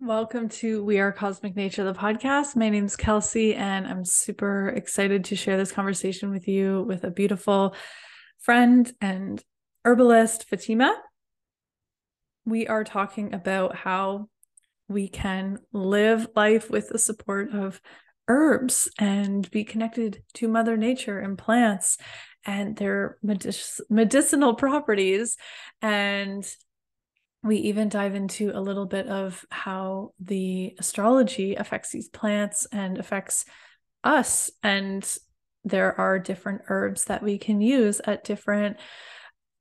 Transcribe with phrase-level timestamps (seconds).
[0.00, 2.56] Welcome to We Are Cosmic Nature, the podcast.
[2.56, 7.04] My name is Kelsey, and I'm super excited to share this conversation with you with
[7.04, 7.76] a beautiful
[8.40, 9.42] friend and
[9.84, 10.94] herbalist, Fatima.
[12.44, 14.28] We are talking about how
[14.88, 17.80] we can live life with the support of
[18.26, 21.98] herbs and be connected to Mother Nature and plants
[22.44, 23.54] and their medic-
[23.88, 25.36] medicinal properties
[25.80, 26.44] and
[27.44, 32.98] we even dive into a little bit of how the astrology affects these plants and
[32.98, 33.44] affects
[34.02, 34.50] us.
[34.62, 35.06] And
[35.62, 38.78] there are different herbs that we can use at different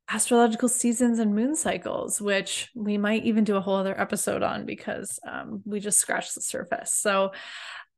[0.10, 4.66] astrological seasons and moon cycles, which we might even do a whole other episode on
[4.66, 6.94] because um, we just scratched the surface.
[6.94, 7.32] So,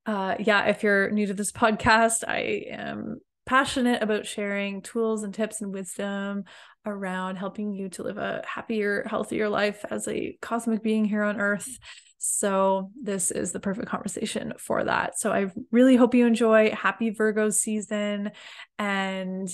[0.07, 5.33] uh, yeah, if you're new to this podcast, I am passionate about sharing tools and
[5.33, 6.45] tips and wisdom
[6.85, 11.39] around helping you to live a happier, healthier life as a cosmic being here on
[11.39, 11.67] earth.
[12.17, 15.19] So, this is the perfect conversation for that.
[15.19, 16.71] So, I really hope you enjoy.
[16.71, 18.31] Happy Virgo season.
[18.79, 19.49] And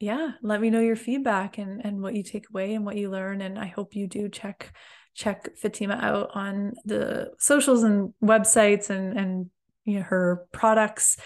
[0.00, 3.10] yeah, let me know your feedback and, and what you take away and what you
[3.10, 3.40] learn.
[3.40, 4.72] And I hope you do check
[5.14, 9.50] check Fatima out on the socials and websites and and
[9.84, 11.16] you know her products.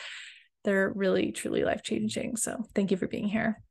[0.64, 2.36] They're really truly life changing.
[2.36, 3.62] So thank you for being here.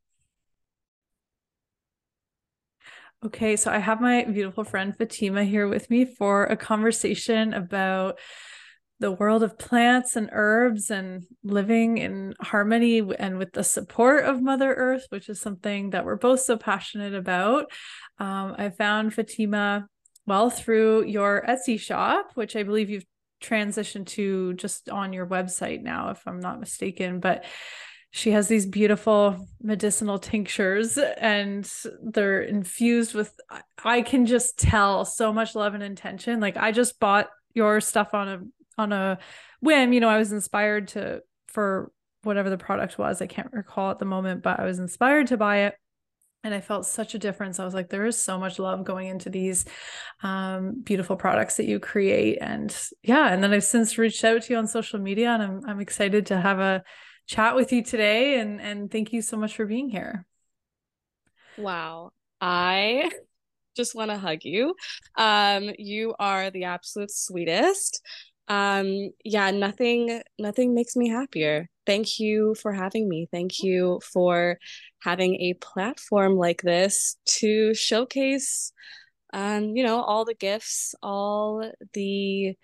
[3.26, 8.20] Okay, so I have my beautiful friend Fatima here with me for a conversation about
[9.00, 14.44] the world of plants and herbs and living in harmony and with the support of
[14.44, 17.72] Mother Earth, which is something that we're both so passionate about.
[18.20, 19.88] Um, I found Fatima
[20.28, 23.06] well through your Etsy shop, which I believe you've
[23.42, 27.20] transitioned to just on your website now, if I'm not mistaken.
[27.20, 27.45] But
[28.11, 31.69] she has these beautiful medicinal tinctures and
[32.02, 33.33] they're infused with
[33.83, 36.39] i can just tell so much love and intention.
[36.39, 38.39] Like i just bought your stuff on a
[38.77, 39.19] on a
[39.59, 39.94] whim.
[39.94, 41.91] You know i was inspired to for
[42.23, 43.21] whatever the product was.
[43.21, 45.76] I can't recall at the moment but i was inspired to buy it.
[46.43, 47.59] And i felt such a difference.
[47.59, 49.65] I was like there is so much love going into these
[50.23, 52.37] um, beautiful products that you create.
[52.39, 55.61] And yeah and then i've since reached out to you on social media and i'm,
[55.67, 56.83] I'm excited to have a
[57.27, 60.26] chat with you today and and thank you so much for being here.
[61.58, 62.11] Wow.
[62.39, 63.11] I
[63.76, 64.76] just want to hug you.
[65.17, 68.02] Um you are the absolute sweetest.
[68.48, 71.70] Um yeah, nothing nothing makes me happier.
[71.86, 73.27] Thank you for having me.
[73.32, 74.58] Thank you for
[75.02, 78.71] having a platform like this to showcase
[79.33, 82.55] um you know all the gifts, all the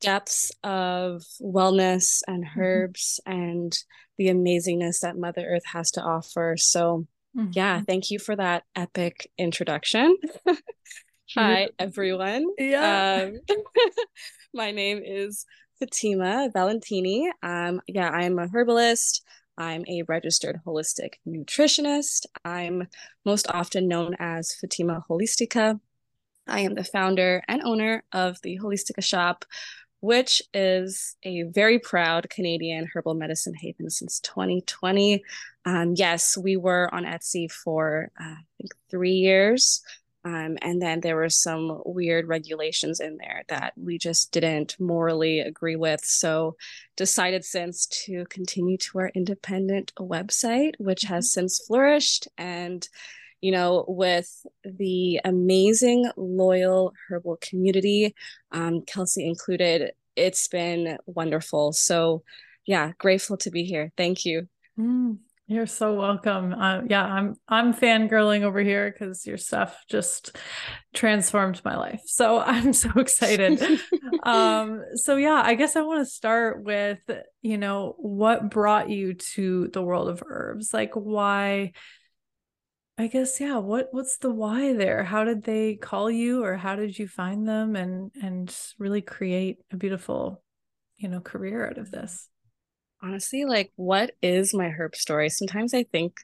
[0.00, 2.60] depths of wellness and mm-hmm.
[2.60, 3.40] herbs mm-hmm.
[3.40, 3.78] and
[4.16, 6.56] the amazingness that Mother Earth has to offer.
[6.58, 7.50] So, mm-hmm.
[7.52, 10.16] yeah, thank you for that epic introduction.
[11.36, 12.46] Hi, everyone.
[12.56, 13.28] Yeah.
[13.28, 13.40] Um,
[14.54, 15.44] my name is
[15.78, 17.30] Fatima Valentini.
[17.42, 19.24] Um, yeah, I'm a herbalist.
[19.58, 22.26] I'm a registered holistic nutritionist.
[22.44, 22.88] I'm
[23.24, 25.80] most often known as Fatima Holistica.
[26.46, 29.44] I am the founder and owner of the Holistica shop,
[30.00, 35.22] which is a very proud Canadian herbal medicine haven since 2020.
[35.64, 39.82] Um, yes, we were on Etsy for uh, I think three years.
[40.24, 45.40] Um, and then there were some weird regulations in there that we just didn't morally
[45.40, 46.04] agree with.
[46.04, 46.56] So
[46.96, 51.40] decided since to continue to our independent website, which has mm-hmm.
[51.40, 52.86] since flourished and
[53.40, 58.14] you know, with the amazing, loyal herbal community,
[58.52, 59.92] um, Kelsey included.
[60.16, 61.72] It's been wonderful.
[61.72, 62.22] So,
[62.66, 63.92] yeah, grateful to be here.
[63.96, 64.48] Thank you.
[64.78, 65.18] Mm,
[65.50, 66.52] you're so welcome.
[66.52, 70.36] Uh, yeah, I'm I'm fangirling over here because your stuff just
[70.92, 72.02] transformed my life.
[72.04, 73.62] So I'm so excited.
[74.24, 76.98] um, so yeah, I guess I want to start with
[77.40, 80.74] you know what brought you to the world of herbs.
[80.74, 81.72] Like why
[82.98, 83.58] I guess yeah.
[83.58, 85.04] What what's the why there?
[85.04, 89.58] How did they call you, or how did you find them, and and really create
[89.70, 90.42] a beautiful,
[90.96, 92.28] you know, career out of this?
[93.02, 95.30] Honestly, like, what is my herb story?
[95.30, 96.18] Sometimes I think,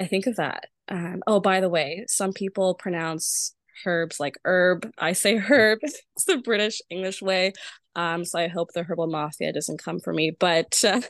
[0.00, 0.68] I think of that.
[0.88, 3.54] Um, oh, by the way, some people pronounce
[3.84, 4.90] herbs like herb.
[4.98, 5.80] I say herb.
[5.82, 7.52] It's the British English way.
[7.94, 10.30] Um, so I hope the herbal mafia doesn't come for me.
[10.38, 11.02] But uh,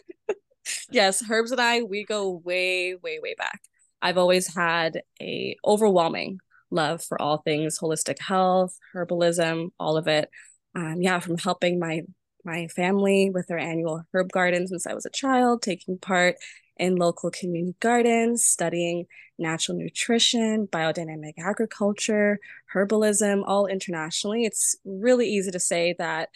[0.91, 3.61] yes, herbs and I, we go way, way, way back.
[4.03, 6.41] I've always had a overwhelming
[6.71, 10.31] love for all things holistic health, herbalism, all of it.
[10.75, 12.03] Um, yeah, from helping my
[12.45, 16.37] my family with their annual herb garden since I was a child, taking part
[16.77, 19.07] in local community gardens, studying
[19.39, 22.39] natural nutrition, biodynamic agriculture,
[22.75, 24.45] herbalism, all internationally.
[24.45, 26.29] It's really easy to say that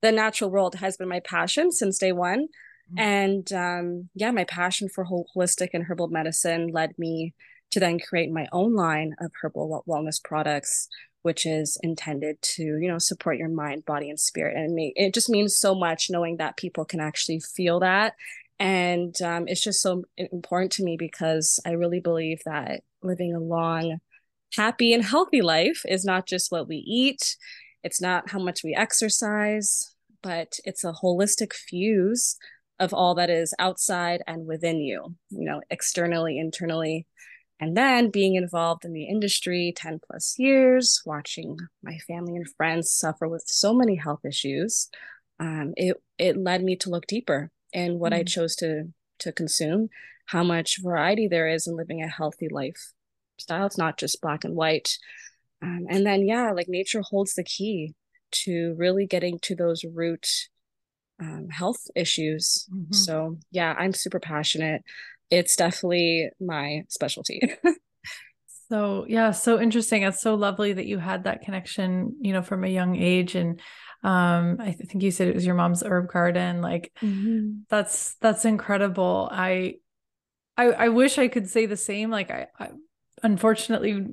[0.00, 2.46] the natural world has been my passion since day one.
[2.92, 2.98] Mm-hmm.
[2.98, 7.34] And um, yeah, my passion for holistic and herbal medicine led me
[7.70, 10.88] to then create my own line of herbal wellness products
[11.22, 15.14] which is intended to you know support your mind body and spirit and it, it
[15.14, 18.14] just means so much knowing that people can actually feel that
[18.58, 23.40] and um, it's just so important to me because i really believe that living a
[23.40, 23.98] long
[24.56, 27.36] happy and healthy life is not just what we eat
[27.82, 32.36] it's not how much we exercise but it's a holistic fuse
[32.80, 37.06] of all that is outside and within you you know externally internally
[37.60, 42.92] and then being involved in the industry 10 plus years, watching my family and friends
[42.92, 44.88] suffer with so many health issues,
[45.40, 48.18] um, it, it led me to look deeper in what mm.
[48.18, 49.88] I chose to, to consume,
[50.26, 53.66] how much variety there is in living a healthy lifestyle.
[53.66, 54.96] It's not just black and white.
[55.60, 57.94] Um, and then, yeah, like nature holds the key
[58.30, 60.28] to really getting to those root
[61.20, 62.66] um, health issues.
[62.72, 62.92] Mm-hmm.
[62.92, 64.82] So, yeah, I'm super passionate
[65.30, 67.40] it's definitely my specialty.
[68.70, 70.02] so yeah, so interesting.
[70.02, 73.34] It's so lovely that you had that connection, you know, from a young age.
[73.34, 73.60] And
[74.02, 76.62] um, I think you said it was your mom's herb garden.
[76.62, 77.60] Like mm-hmm.
[77.68, 79.28] that's that's incredible.
[79.30, 79.76] I
[80.56, 82.10] I I wish I could say the same.
[82.10, 82.70] Like I, I
[83.22, 84.06] unfortunately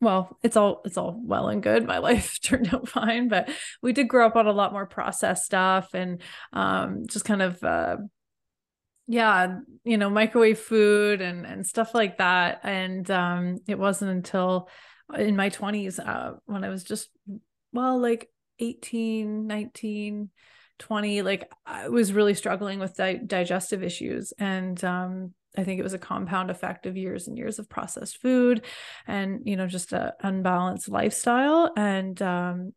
[0.00, 1.86] well it's all it's all well and good.
[1.86, 3.50] My life turned out fine but
[3.82, 6.22] we did grow up on a lot more processed stuff and
[6.52, 7.96] um, just kind of uh,
[9.08, 12.60] yeah you know microwave food and and stuff like that.
[12.62, 14.68] And um it wasn't until
[15.16, 17.08] in my 20s uh when i was just
[17.72, 18.28] well like
[18.58, 20.28] 18 19
[20.78, 24.32] 20 like i was really struggling with di- digestive issues.
[24.38, 28.20] And um i think it was a compound effect of years and years of processed
[28.22, 28.64] food
[29.06, 32.72] and you know just a unbalanced lifestyle and um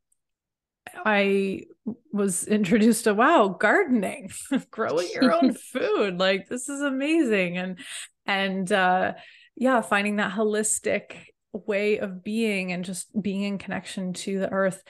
[1.06, 1.64] I
[2.12, 4.32] was introduced to wow, gardening,
[4.72, 6.20] growing your own food.
[6.20, 7.58] Like this is amazing.
[7.58, 7.80] And
[8.26, 9.14] and uh
[9.56, 11.18] yeah, finding that holistic
[11.54, 14.82] way of being and just being in connection to the earth.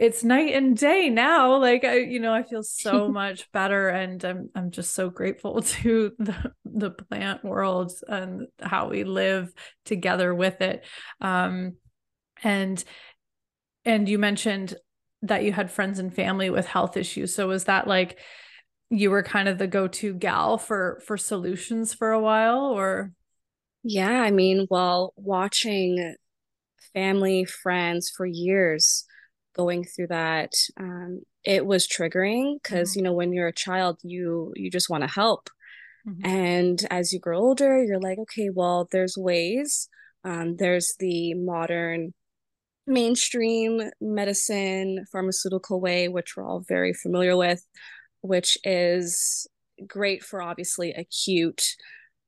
[0.00, 1.58] It's night and day now.
[1.58, 5.60] Like I, you know, I feel so much better and I'm I'm just so grateful
[5.62, 9.52] to the the plant world and how we live
[9.84, 10.86] together with it.
[11.20, 11.76] Um
[12.42, 12.82] and
[13.84, 14.74] and you mentioned
[15.20, 17.34] that you had friends and family with health issues.
[17.34, 18.18] So was that like
[18.88, 23.12] you were kind of the go-to gal for for solutions for a while or
[23.82, 26.14] yeah, I mean, well, watching
[26.94, 29.04] family, friends for years
[29.62, 32.98] going through that, um, it was triggering because mm-hmm.
[32.98, 35.50] you know when you're a child, you you just want to help,
[36.06, 36.26] mm-hmm.
[36.26, 39.88] and as you grow older, you're like, okay, well, there's ways.
[40.22, 42.12] Um, there's the modern
[42.86, 47.64] mainstream medicine pharmaceutical way which we're all very familiar with
[48.22, 49.46] which is
[49.86, 51.62] great for obviously acute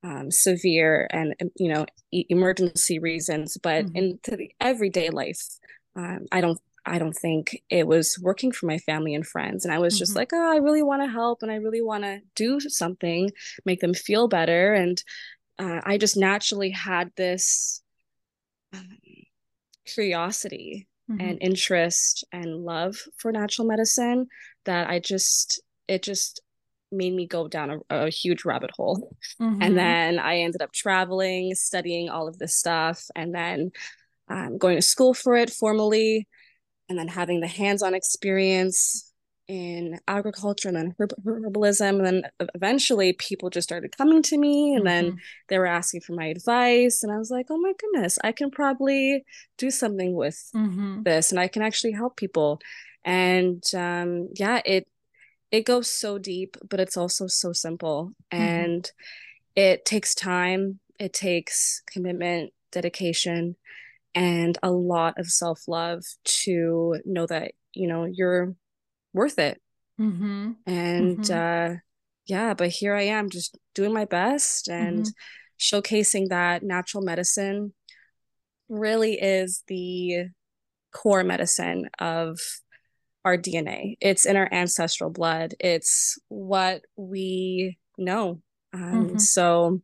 [0.05, 3.96] um, severe and you know emergency reasons but mm-hmm.
[3.96, 5.43] into the everyday life
[5.96, 9.73] um, i don't i don't think it was working for my family and friends and
[9.73, 10.00] i was mm-hmm.
[10.00, 13.31] just like oh i really want to help and i really want to do something
[13.64, 15.02] make them feel better and
[15.58, 17.82] uh, i just naturally had this
[18.73, 18.99] um,
[19.87, 21.20] curiosity mm-hmm.
[21.20, 24.27] and interest and love for natural medicine
[24.65, 26.41] that I just it just
[26.91, 29.17] made me go down a, a huge rabbit hole.
[29.41, 29.62] Mm-hmm.
[29.62, 33.70] And then I ended up traveling, studying all of this stuff, and then
[34.29, 36.29] um, going to school for it formally,
[36.93, 39.11] and then having the hands on experience
[39.49, 40.94] in agriculture and then
[41.27, 42.22] herbalism and then
[42.55, 45.06] eventually people just started coming to me and mm-hmm.
[45.06, 45.17] then
[45.49, 48.51] they were asking for my advice and i was like oh my goodness i can
[48.51, 49.25] probably
[49.56, 51.03] do something with mm-hmm.
[51.03, 52.61] this and i can actually help people
[53.05, 54.87] and um, yeah it
[55.51, 58.43] it goes so deep but it's also so simple mm-hmm.
[58.43, 58.93] and
[59.56, 63.56] it takes time it takes commitment dedication
[64.14, 68.54] and a lot of self-love to know that you know you're
[69.12, 69.60] worth it.
[70.00, 70.52] Mm-hmm.
[70.66, 71.74] And mm-hmm.
[71.74, 71.76] uh,
[72.26, 75.76] yeah, but here I am just doing my best and mm-hmm.
[75.76, 77.72] showcasing that natural medicine
[78.69, 80.26] really is the
[80.92, 82.38] core medicine of
[83.24, 83.96] our DNA.
[84.00, 85.54] It's in our ancestral blood.
[85.60, 88.40] It's what we know.
[88.72, 89.19] Um, mm-hmm.
[89.19, 89.81] So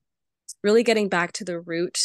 [0.63, 1.99] really getting back to the root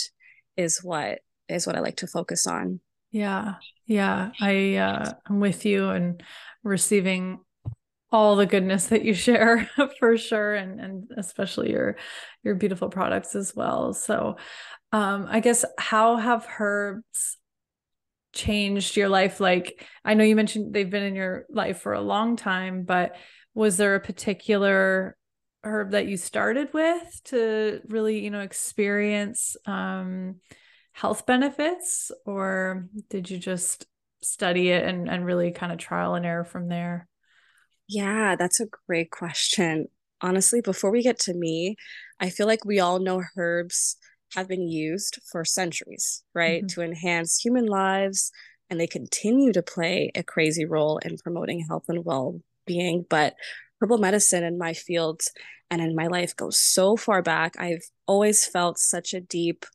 [0.58, 1.20] is what
[1.50, 2.80] is what I like to focus on.
[3.12, 3.56] Yeah.
[3.86, 4.32] Yeah.
[4.40, 6.24] I uh I'm with you and
[6.64, 7.40] receiving
[8.14, 9.70] all the goodness that you share
[10.00, 11.98] for sure and and especially your
[12.44, 14.38] your beautiful products as well so
[14.92, 17.38] um i guess how have herbs
[18.34, 22.02] changed your life like i know you mentioned they've been in your life for a
[22.02, 23.16] long time but
[23.54, 25.18] was there a particular
[25.64, 30.36] herb that you started with to really you know experience um
[30.94, 33.86] health benefits or did you just
[34.22, 37.08] study it and, and really kind of trial and error from there
[37.88, 39.88] yeah, that's a great question.
[40.22, 41.76] Honestly, before we get to me,
[42.20, 43.98] I feel like we all know herbs
[44.36, 46.68] have been used for centuries, right, mm-hmm.
[46.68, 48.32] to enhance human lives,
[48.70, 53.06] and they continue to play a crazy role in promoting health and well being.
[53.10, 53.36] But
[53.82, 55.22] herbal medicine in my field
[55.70, 57.60] and in my life goes so far back.
[57.60, 59.66] I've always felt such a deep,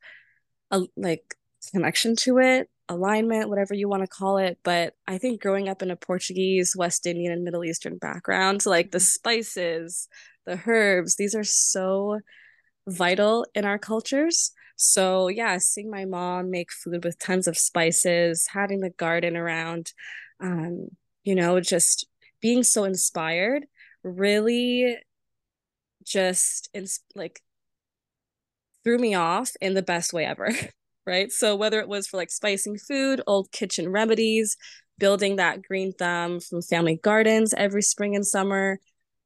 [0.71, 1.35] uh, like,
[1.73, 4.59] connection to it alignment, whatever you want to call it.
[4.63, 8.91] But I think growing up in a Portuguese, West Indian, and Middle Eastern background, like
[8.91, 9.05] the mm-hmm.
[9.05, 10.09] spices,
[10.47, 12.21] the herbs, these are so
[12.87, 14.53] vital in our cultures.
[14.77, 19.93] So, yeah, seeing my mom make food with tons of spices, having the garden around,
[20.41, 20.89] um,
[21.25, 22.07] you know, just
[22.41, 23.67] being so inspired
[24.05, 24.97] really
[26.05, 27.43] just in, like
[28.89, 30.51] threw me off in the best way ever.
[31.07, 31.31] right?
[31.31, 34.57] So whether it was for like spicing food, old kitchen remedies,
[34.99, 38.79] building that green thumb from family gardens every spring and summer.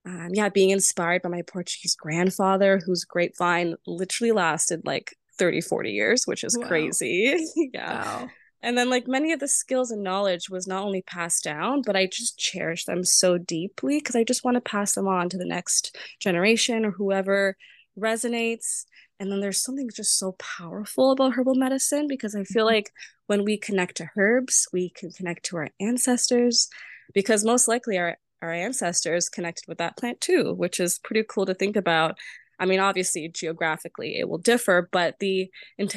[0.05, 5.91] Um, yeah, being inspired by my Portuguese grandfather, whose grapevine literally lasted like 30, 40
[5.93, 6.67] years, which is wow.
[6.67, 7.37] crazy.
[7.73, 8.03] yeah.
[8.05, 8.29] Wow.
[8.65, 11.97] And then, like many of the skills and knowledge was not only passed down, but
[11.97, 15.39] I just cherish them so deeply because I just want to pass them on to
[15.39, 17.57] the next generation or whoever
[17.99, 18.85] resonates.
[19.23, 22.75] And then there's something just so powerful about herbal medicine because I feel mm-hmm.
[22.75, 22.93] like
[23.29, 26.69] when we connect to herbs, we can connect to our ancestors
[27.15, 31.47] because most likely our, our ancestors connected with that plant too, which is pretty cool
[31.47, 32.19] to think about.
[32.59, 35.49] I mean, obviously, geographically it will differ, but the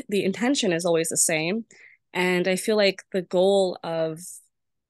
[0.07, 1.65] the intention is always the same.
[2.13, 4.19] And I feel like the goal of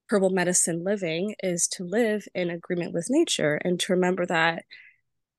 [0.09, 4.65] herbal medicine living is to live in agreement with nature and to remember that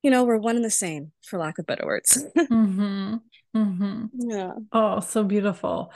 [0.07, 2.25] you know, we're one and the same, for lack of better words.
[2.39, 3.17] mm-hmm.
[3.57, 4.05] Mm-hmm.
[4.31, 4.53] Yeah.
[4.71, 5.93] Oh, so beautiful.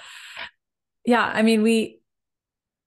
[1.06, 1.22] Yeah.
[1.22, 2.00] I mean, we,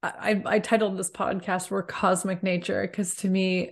[0.04, 3.72] I, I titled this podcast "We're Cosmic Nature" because to me,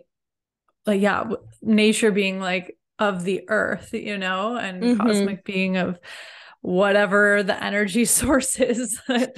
[0.85, 1.25] like, yeah,
[1.61, 5.05] nature being like of the earth, you know, and mm-hmm.
[5.05, 5.99] cosmic being of
[6.61, 9.35] whatever the energy source is that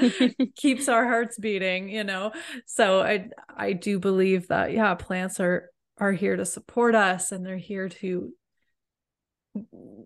[0.56, 2.32] keeps our hearts beating, you know.
[2.68, 5.72] So I I do believe that yeah, plants are
[6.04, 8.34] are here to support us and they're here to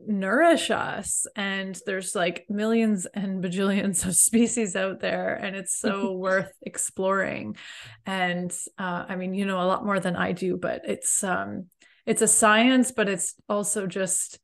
[0.06, 1.26] nourish us.
[1.36, 7.56] And there's like millions and bajillions of species out there and it's so worth exploring.
[8.06, 11.66] And uh, i mean you know a lot more than i do but it's um
[12.06, 14.40] it's a science but it's also just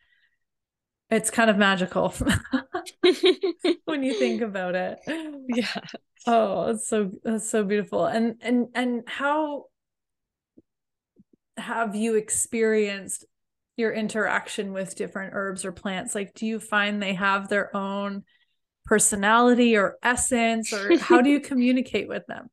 [1.09, 2.13] it's kind of magical
[3.85, 4.97] when you think about it.
[5.47, 5.81] Yeah.
[6.25, 8.05] Oh it's so it's so beautiful.
[8.05, 9.65] And and and how
[11.57, 13.25] have you experienced
[13.77, 16.15] your interaction with different herbs or plants?
[16.15, 18.23] Like, do you find they have their own
[18.85, 22.49] personality or essence, or how do you communicate with them?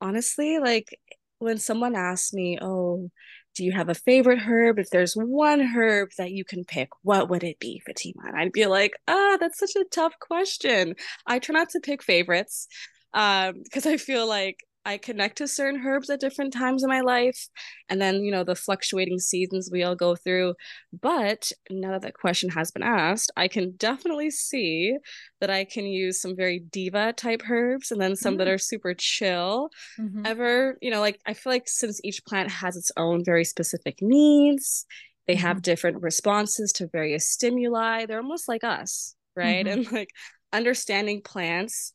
[0.00, 0.98] Honestly, like
[1.38, 3.10] when someone asks me, Oh,
[3.54, 4.78] do you have a favorite herb?
[4.78, 8.22] If there's one herb that you can pick, what would it be, Fatima?
[8.26, 10.96] And I'd be like, ah, oh, that's such a tough question.
[11.26, 12.66] I try not to pick favorites
[13.14, 17.00] um because I feel like I connect to certain herbs at different times in my
[17.00, 17.48] life,
[17.88, 20.54] and then you know the fluctuating seasons we all go through.
[20.92, 24.96] But now that that question has been asked, I can definitely see
[25.40, 28.38] that I can use some very diva type herbs, and then some mm.
[28.38, 29.70] that are super chill.
[29.98, 30.26] Mm-hmm.
[30.26, 33.98] Ever, you know, like I feel like since each plant has its own very specific
[34.00, 34.86] needs,
[35.26, 35.42] they mm-hmm.
[35.42, 38.06] have different responses to various stimuli.
[38.06, 39.66] They're almost like us, right?
[39.66, 39.78] Mm-hmm.
[39.78, 40.10] And like
[40.52, 41.92] understanding plants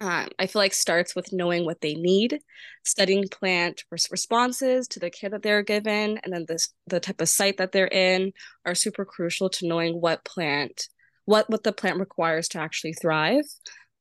[0.00, 2.40] um, I feel like starts with knowing what they need,
[2.84, 7.28] studying plant responses to the care that they're given, and then this the type of
[7.28, 8.32] site that they're in
[8.66, 10.88] are super crucial to knowing what plant,
[11.24, 13.44] what what the plant requires to actually thrive.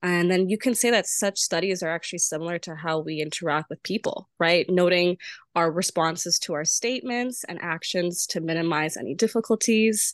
[0.03, 3.69] And then you can say that such studies are actually similar to how we interact
[3.69, 4.69] with people, right?
[4.69, 5.17] Noting
[5.55, 10.13] our responses to our statements and actions to minimize any difficulties.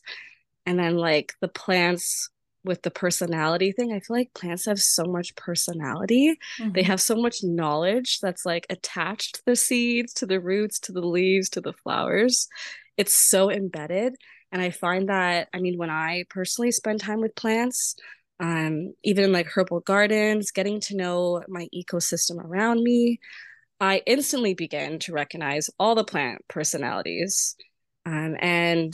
[0.65, 2.29] And then, like the plants
[2.63, 6.37] with the personality thing, I feel like plants have so much personality.
[6.59, 6.71] Mm-hmm.
[6.73, 10.91] They have so much knowledge that's like attached to the seeds, to the roots, to
[10.91, 12.47] the leaves, to the flowers.
[12.97, 14.15] It's so embedded.
[14.51, 17.95] And I find that, I mean, when I personally spend time with plants,
[18.39, 23.19] um, even in like herbal gardens, getting to know my ecosystem around me,
[23.79, 27.55] I instantly begin to recognize all the plant personalities.
[28.05, 28.93] Um, and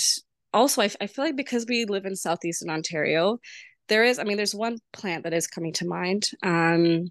[0.58, 3.40] also, I, I feel like because we live in Southeastern Ontario,
[3.88, 6.30] there is, I mean, there's one plant that is coming to mind.
[6.44, 7.10] Um,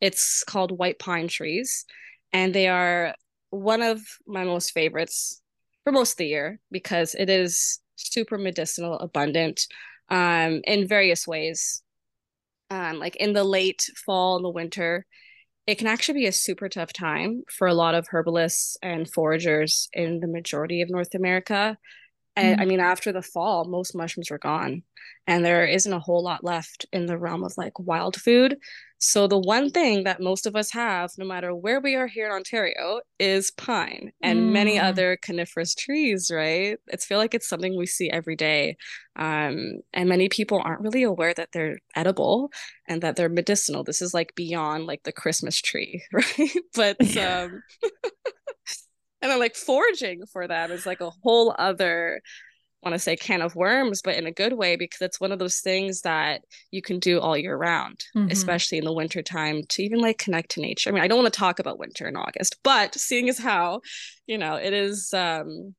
[0.00, 1.84] it's called white pine trees,
[2.32, 3.14] and they are
[3.50, 5.40] one of my most favorites
[5.84, 9.66] for most of the year because it is super medicinal, abundant
[10.08, 11.82] um, in various ways.
[12.70, 15.04] Um, like in the late fall and the winter,
[15.66, 19.88] it can actually be a super tough time for a lot of herbalists and foragers
[19.92, 21.76] in the majority of North America.
[22.34, 22.62] And mm-hmm.
[22.62, 24.82] I mean, after the fall, most mushrooms are gone,
[25.26, 28.56] and there isn't a whole lot left in the realm of like wild food.
[29.04, 32.26] So the one thing that most of us have, no matter where we are here
[32.26, 34.52] in Ontario, is pine and mm.
[34.52, 36.78] many other coniferous trees, right?
[36.86, 38.76] It's feel like it's something we see every day.
[39.16, 42.52] Um, and many people aren't really aware that they're edible
[42.86, 43.82] and that they're medicinal.
[43.82, 46.50] This is like beyond like the Christmas tree, right?
[46.76, 47.60] but um
[49.22, 52.20] and then like foraging for them is like a whole other
[52.82, 55.38] want to say can of worms, but in a good way because it's one of
[55.38, 58.30] those things that you can do all year round, mm-hmm.
[58.30, 60.90] especially in the winter time to even like connect to nature.
[60.90, 63.80] I mean, I don't want to talk about winter in August, but seeing as how,
[64.26, 65.74] you know, it is um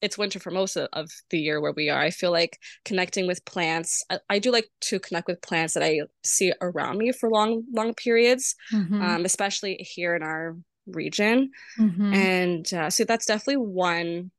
[0.00, 2.00] it's winter for most of, the year where we are.
[2.00, 4.04] I feel like connecting with plants.
[4.08, 7.64] I, I, do like to connect with plants that I see around me for long,
[7.72, 9.02] long periods, mm-hmm.
[9.02, 10.56] um, especially here in our
[10.92, 11.50] region.
[11.78, 12.14] Mm-hmm.
[12.14, 14.30] And uh, so that's definitely one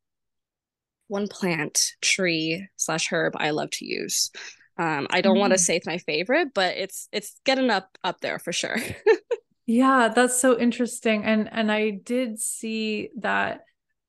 [1.08, 4.32] one plant, tree slash herb I love to use.
[4.78, 5.42] Um, I don't mm.
[5.42, 8.78] want to say it's my favorite, but it's it's getting up up there for sure.
[9.66, 11.26] yeah, that's so interesting.
[11.26, 13.62] And and I did see that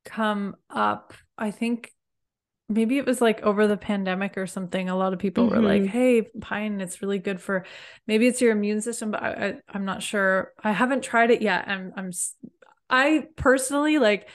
[0.04, 1.14] come up.
[1.36, 1.90] I think
[2.70, 5.56] maybe it was like over the pandemic or something a lot of people mm-hmm.
[5.56, 5.90] were like mm-hmm.
[5.90, 7.66] hey pine it's really good for
[8.06, 11.42] maybe it's your immune system but I, I am not sure i haven't tried it
[11.42, 12.10] yet i'm i'm
[12.88, 14.28] i personally like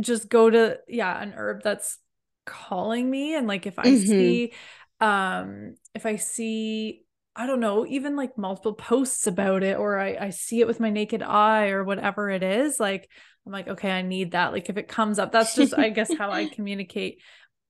[0.00, 1.98] just go to yeah an herb that's
[2.46, 4.06] calling me and like if i mm-hmm.
[4.06, 4.52] see
[5.00, 7.04] um if i see
[7.36, 10.80] i don't know even like multiple posts about it or i i see it with
[10.80, 13.08] my naked eye or whatever it is like
[13.46, 16.12] i'm like okay i need that like if it comes up that's just i guess
[16.16, 17.20] how i communicate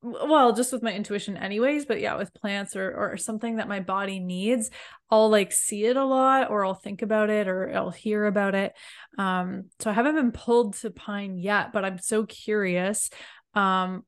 [0.02, 3.78] well just with my intuition anyways but yeah with plants or or something that my
[3.78, 4.68] body needs
[5.10, 8.54] i'll like see it a lot or i'll think about it or i'll hear about
[8.54, 8.72] it.
[9.16, 13.10] Um so i haven't been pulled to pine yet but i'm so curious
[13.54, 14.02] um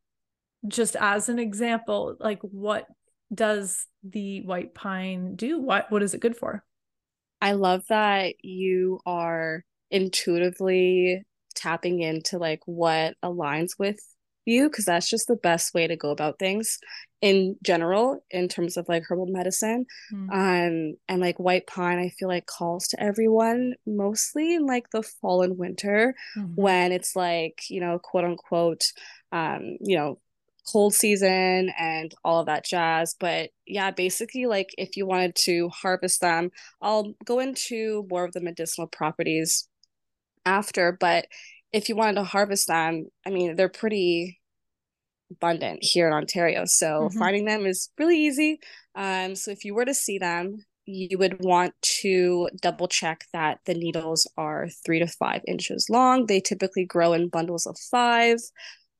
[0.66, 2.86] just as an example like what
[3.32, 5.60] does the white pine do?
[5.60, 6.64] What what is it good for?
[7.40, 14.00] I love that you are intuitively tapping into like what aligns with
[14.44, 16.78] you because that's just the best way to go about things
[17.20, 20.30] in general in terms of like herbal medicine mm.
[20.30, 25.02] um and like white pine i feel like calls to everyone mostly in like the
[25.02, 26.54] fall and winter mm-hmm.
[26.54, 28.82] when it's like you know quote unquote
[29.32, 30.18] um you know
[30.66, 33.14] cold season and all of that jazz.
[33.18, 38.32] But yeah, basically, like if you wanted to harvest them, I'll go into more of
[38.32, 39.68] the medicinal properties
[40.46, 40.92] after.
[40.92, 41.26] But
[41.74, 44.40] if you wanted to harvest them, I mean, they're pretty
[45.30, 46.64] abundant here in Ontario.
[46.66, 47.18] So mm-hmm.
[47.18, 48.60] finding them is really easy.
[48.94, 53.58] Um, so if you were to see them, you would want to double check that
[53.64, 56.26] the needles are three to five inches long.
[56.26, 58.38] They typically grow in bundles of five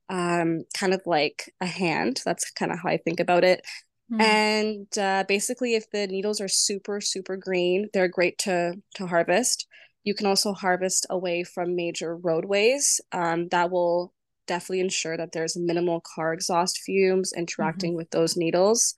[0.09, 2.21] um, kind of like a hand.
[2.25, 3.65] That's kind of how I think about it.
[4.11, 4.21] Mm.
[4.21, 9.67] And uh, basically, if the needles are super super green, they're great to to harvest.
[10.05, 13.01] You can also harvest away from major roadways.
[13.11, 14.13] Um, that will
[14.47, 17.97] definitely ensure that there's minimal car exhaust fumes interacting mm-hmm.
[17.97, 18.93] with those needles.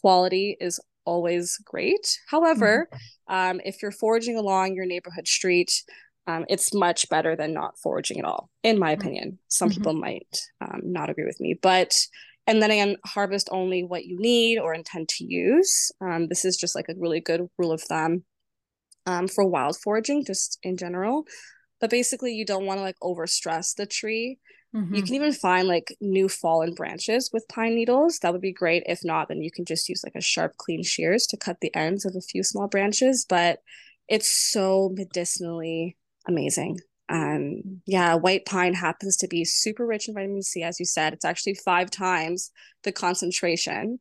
[0.00, 2.18] Quality is always great.
[2.28, 3.34] However, mm-hmm.
[3.34, 5.72] um, if you're foraging along your neighborhood street,
[6.26, 9.38] um, it's much better than not foraging at all, in my opinion.
[9.48, 9.78] Some mm-hmm.
[9.78, 11.94] people might um, not agree with me, but
[12.46, 15.92] and then again, harvest only what you need or intend to use.
[16.00, 18.24] Um, this is just like a really good rule of thumb
[19.08, 21.24] um, for wild foraging, just in general.
[21.80, 24.38] But basically, you don't want to like overstress the tree.
[24.76, 24.94] Mm-hmm.
[24.94, 28.18] You can even find like new fallen branches with pine needles.
[28.18, 28.82] That would be great.
[28.86, 31.74] If not, then you can just use like a sharp, clean shears to cut the
[31.74, 33.24] ends of a few small branches.
[33.26, 33.60] But
[34.08, 36.78] it's so medicinally amazing.
[37.08, 41.14] Um, yeah, white pine happens to be super rich in vitamin C, as you said.
[41.14, 42.50] It's actually five times
[42.84, 44.00] the concentration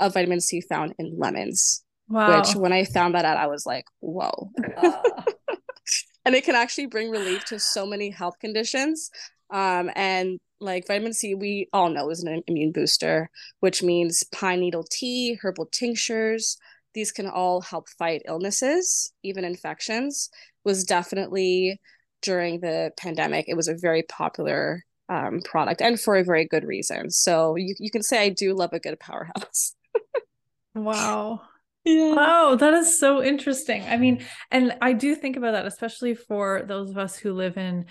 [0.00, 1.84] of vitamin C found in lemons.
[2.08, 2.38] Wow.
[2.38, 4.50] Which, when I found that out, I was like, whoa.
[4.76, 5.02] Uh.
[6.24, 9.10] and it can actually bring relief to so many health conditions.
[9.50, 14.60] Um, and like vitamin C, we all know is an immune booster, which means pine
[14.60, 16.58] needle tea, herbal tinctures,
[16.94, 20.30] these can all help fight illnesses, even infections
[20.64, 21.80] was definitely
[22.22, 26.64] during the pandemic, it was a very popular um, product and for a very good
[26.64, 27.10] reason.
[27.10, 29.74] So you, you can say I do love a good powerhouse.
[30.74, 31.40] wow.
[31.84, 32.14] Yeah.
[32.14, 33.82] Wow, that is so interesting.
[33.84, 37.56] I mean, and I do think about that, especially for those of us who live
[37.56, 37.86] in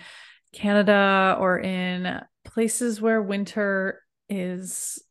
[0.52, 5.02] Canada or in places where winter is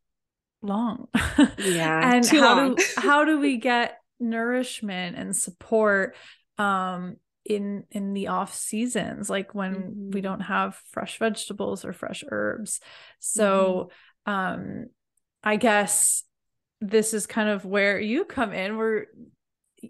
[0.62, 1.08] long.
[1.58, 2.14] Yeah.
[2.14, 2.74] and how long.
[2.74, 6.16] do how do we get nourishment and support
[6.56, 10.10] um in in the off seasons like when mm-hmm.
[10.10, 12.80] we don't have fresh vegetables or fresh herbs
[13.20, 13.90] so
[14.26, 14.32] mm-hmm.
[14.32, 14.86] um
[15.44, 16.24] i guess
[16.80, 19.06] this is kind of where you come in where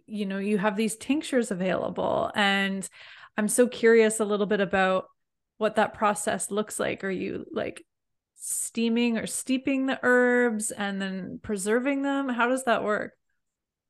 [0.06, 2.30] you know you have these tinctures available.
[2.34, 2.88] And
[3.36, 5.06] i'm so curious a little bit about
[5.58, 7.04] what that process looks like.
[7.04, 7.84] Are you like
[8.36, 12.28] steaming or steeping the herbs and then preserving them?
[12.28, 13.12] How does that work?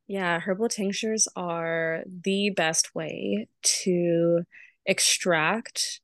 [0.06, 3.48] Yeah, herbal tinctures are the best way
[3.82, 4.42] to
[4.86, 6.00] extract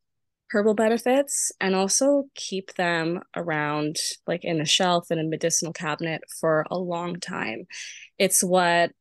[0.54, 3.96] herbal benefits and also keep them around
[4.28, 7.66] like in a shelf in a medicinal cabinet for a long time.
[8.18, 8.92] It's what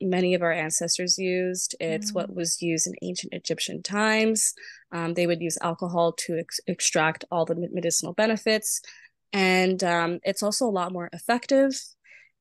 [0.00, 1.76] many of our ancestors used.
[1.78, 2.14] It's mm.
[2.14, 4.54] what was used in ancient Egyptian times.
[4.90, 8.80] Um, they would use alcohol to ex- extract all the medicinal benefits.
[9.34, 11.78] And um, it's also a lot more effective.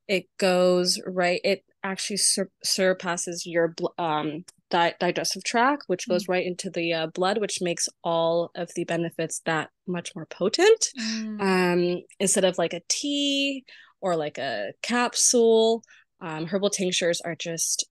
[0.08, 6.30] It goes right, it actually sur- surpasses your um, di- digestive tract, which goes mm.
[6.30, 10.88] right into the uh, blood, which makes all of the benefits that much more potent.
[11.00, 11.42] Mm.
[11.42, 13.64] Um, instead of like a tea
[14.02, 15.84] or like a capsule,
[16.22, 17.86] um, herbal tinctures are just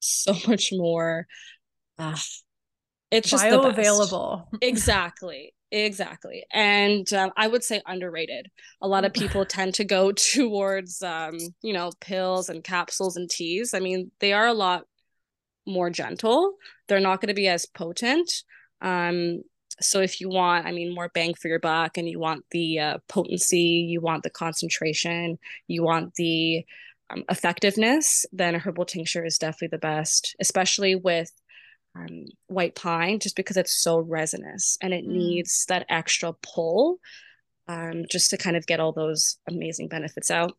[0.00, 1.26] so much more.
[1.98, 2.16] Uh,
[3.10, 4.46] it's just bioavailable.
[4.62, 5.52] exactly.
[5.70, 6.44] Exactly.
[6.52, 8.50] And um, I would say underrated.
[8.82, 13.28] A lot of people tend to go towards, um, you know, pills and capsules and
[13.28, 13.72] teas.
[13.72, 14.84] I mean, they are a lot
[15.66, 16.54] more gentle,
[16.88, 18.30] they're not going to be as potent.
[18.80, 19.42] Um,
[19.80, 22.78] so if you want, I mean, more bang for your buck and you want the
[22.78, 26.64] uh, potency, you want the concentration, you want the
[27.10, 31.30] um, effectiveness, then a herbal tincture is definitely the best, especially with
[31.94, 35.12] um, white pine just because it's so resinous and it mm.
[35.12, 36.98] needs that extra pull
[37.68, 40.56] um, just to kind of get all those amazing benefits out.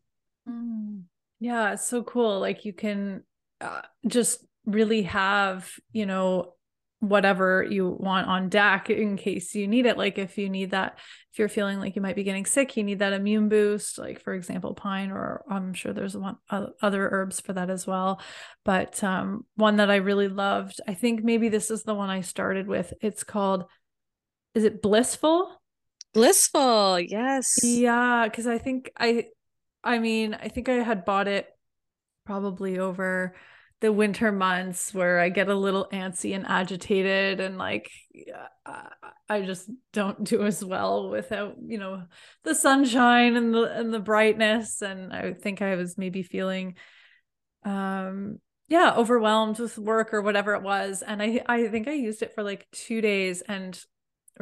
[0.48, 1.02] Mm.
[1.40, 2.40] Yeah, it's so cool.
[2.40, 3.22] Like you can
[3.60, 6.54] uh, just really have, you know,
[7.08, 9.98] whatever you want on deck in case you need it.
[9.98, 10.98] Like if you need that,
[11.32, 14.22] if you're feeling like you might be getting sick, you need that immune boost, like
[14.22, 18.20] for example, pine, or I'm sure there's one other herbs for that as well.
[18.64, 22.22] But um, one that I really loved, I think maybe this is the one I
[22.22, 22.94] started with.
[23.02, 23.64] It's called,
[24.54, 25.60] is it Blissful?
[26.14, 27.58] Blissful, yes.
[27.62, 29.26] Yeah, because I think I,
[29.82, 31.48] I mean, I think I had bought it
[32.24, 33.34] probably over
[33.84, 37.90] the winter months where I get a little antsy and agitated and like
[39.28, 42.04] I just don't do as well without you know
[42.44, 44.80] the sunshine and the and the brightness.
[44.80, 46.76] And I think I was maybe feeling
[47.62, 51.02] um yeah overwhelmed with work or whatever it was.
[51.06, 53.78] And I I think I used it for like 2 days and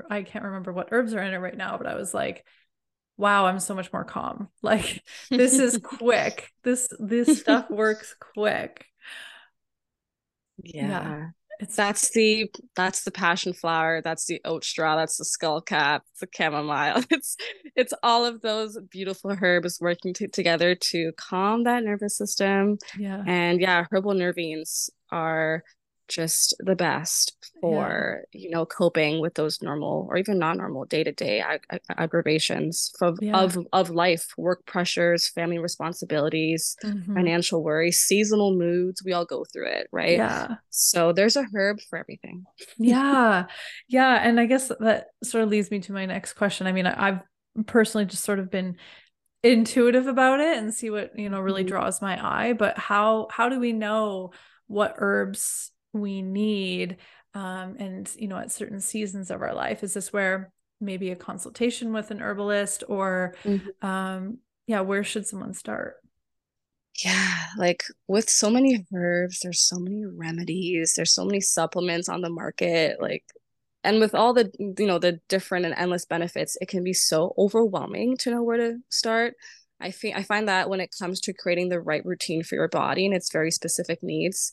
[0.08, 2.46] I can't remember what herbs are in it right now but I was like
[3.18, 4.48] wow i'm so much more calm.
[4.62, 6.48] Like this is quick.
[6.62, 8.86] This this stuff works quick
[10.58, 10.88] yeah.
[10.88, 11.26] yeah.
[11.60, 16.02] It's that's the that's the passion flower, that's the oat straw, that's the skull cap,
[16.10, 17.04] it's the chamomile.
[17.10, 17.36] It's
[17.76, 22.78] it's all of those beautiful herbs working t- together to calm that nervous system.
[22.98, 23.22] Yeah.
[23.26, 25.62] And yeah, herbal nervines are
[26.12, 28.40] just the best for yeah.
[28.40, 33.36] you know coping with those normal or even non-normal day-to-day ag- aggravations of, yeah.
[33.36, 37.14] of of life work pressures family responsibilities mm-hmm.
[37.14, 41.80] financial worries seasonal moods we all go through it right yeah so there's a herb
[41.88, 42.44] for everything
[42.78, 43.46] yeah
[43.88, 46.86] yeah and i guess that sort of leads me to my next question i mean
[46.86, 47.20] i've
[47.66, 48.76] personally just sort of been
[49.42, 51.70] intuitive about it and see what you know really mm-hmm.
[51.70, 54.30] draws my eye but how how do we know
[54.68, 56.96] what herbs we need
[57.34, 61.16] um, and you know at certain seasons of our life is this where maybe a
[61.16, 63.86] consultation with an herbalist or mm-hmm.
[63.86, 65.96] um, yeah where should someone start
[67.04, 72.20] yeah like with so many herbs there's so many remedies there's so many supplements on
[72.20, 73.24] the market like
[73.84, 77.34] and with all the you know the different and endless benefits it can be so
[77.38, 79.34] overwhelming to know where to start
[79.80, 82.68] i think i find that when it comes to creating the right routine for your
[82.68, 84.52] body and its very specific needs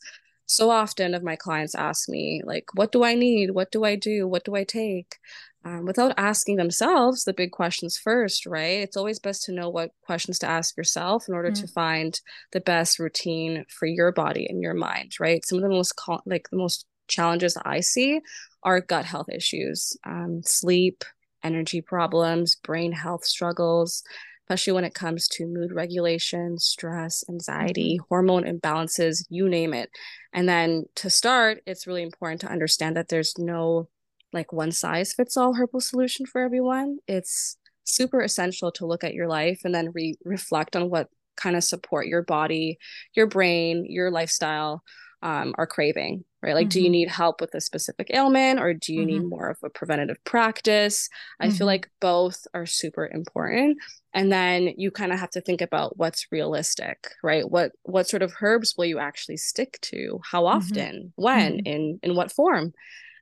[0.50, 3.52] so often of my clients ask me like what do i need?
[3.52, 4.28] What do i do?
[4.28, 5.18] What do i take?
[5.64, 8.80] Um, without asking themselves the big questions first right?
[8.80, 11.66] It's always best to know what questions to ask yourself in order mm-hmm.
[11.66, 12.20] to find
[12.52, 15.46] the best routine for your body and your mind right?
[15.46, 18.22] Some of the most co- like the most challenges I see
[18.64, 21.04] are gut health issues, um, sleep,
[21.44, 24.04] energy problems, brain health struggles,
[24.50, 28.06] especially when it comes to mood regulation, stress, anxiety, mm-hmm.
[28.10, 29.92] hormone imbalances, you name it.
[30.34, 33.90] And then to start, it's really important to understand that there's no
[34.34, 36.98] like one size fits all herbal solution for everyone.
[37.08, 41.56] It's super essential to look at your life and then re- reflect on what kind
[41.56, 42.80] of support your body,
[43.14, 44.84] your brain, your lifestyle
[45.22, 46.56] um, are craving, right?
[46.56, 46.70] Like, mm-hmm.
[46.70, 46.92] do you mm-hmm.
[46.92, 49.10] need help with a specific ailment or do you mm-hmm.
[49.10, 51.10] need more of a preventative practice?
[51.40, 51.56] I mm-hmm.
[51.56, 53.78] feel like both are super important.
[54.14, 57.50] And then you kind of have to think about what's realistic, right?
[57.50, 60.22] What what sort of herbs will you actually stick to?
[60.24, 60.58] How mm-hmm.
[60.58, 61.14] often?
[61.16, 61.58] When?
[61.58, 61.68] Mm-hmm.
[61.68, 62.74] In in what form?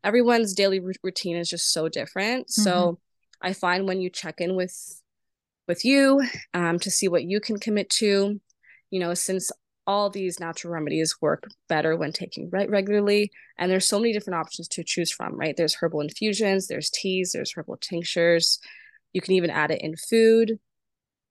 [0.04, 2.50] Everyone's daily r- routine is just so different.
[2.50, 3.00] So
[3.42, 5.02] I find when you check in with
[5.68, 8.40] with you um, to see what you can commit to,
[8.90, 9.52] you know, since
[9.88, 14.38] all these natural remedies work better when taken right regularly and there's so many different
[14.38, 15.56] options to choose from right?
[15.56, 18.60] There's herbal infusions there's teas there's herbal tinctures.
[19.14, 20.60] You can even add it in food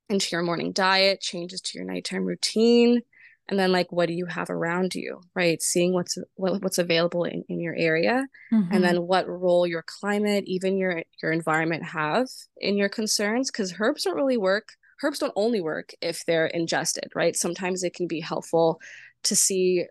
[0.08, 3.02] into your morning diet changes to your nighttime routine
[3.48, 5.60] and then like what do you have around you right?
[5.60, 8.72] Seeing what's what, what's available in, in your area mm-hmm.
[8.72, 13.74] and then what role your climate even your your environment have in your concerns because
[13.78, 14.70] herbs don't really work
[15.02, 18.80] herbs don't only work if they're ingested right sometimes it can be helpful
[19.22, 19.84] to see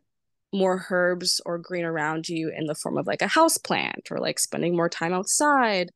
[0.53, 4.19] more herbs or green around you in the form of like a house plant or
[4.19, 5.91] like spending more time outside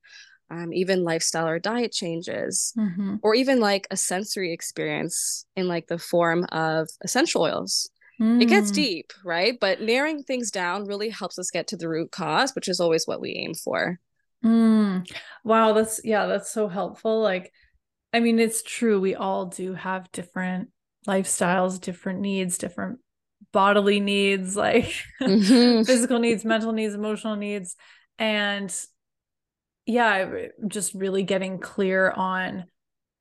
[0.52, 3.16] um, even lifestyle or diet changes, mm-hmm.
[3.22, 7.90] or even like a sensory experience in like the form of essential oils.
[8.20, 8.42] Mm.
[8.42, 8.76] It gets mm.
[8.76, 9.58] deep, right?
[9.60, 13.06] But narrowing things down really helps us get to the root cause, which is always
[13.06, 14.00] what we aim for.
[14.44, 15.10] Mm.
[15.44, 17.22] Wow, that's yeah, that's so helpful.
[17.22, 17.54] Like,
[18.14, 19.00] I mean, it's true.
[19.00, 20.70] We all do have different
[21.08, 23.00] lifestyles, different needs, different
[23.52, 25.84] bodily needs, like mm-hmm.
[25.84, 27.76] physical needs, mental needs, emotional needs.
[28.18, 28.74] And
[29.86, 32.66] yeah, just really getting clear on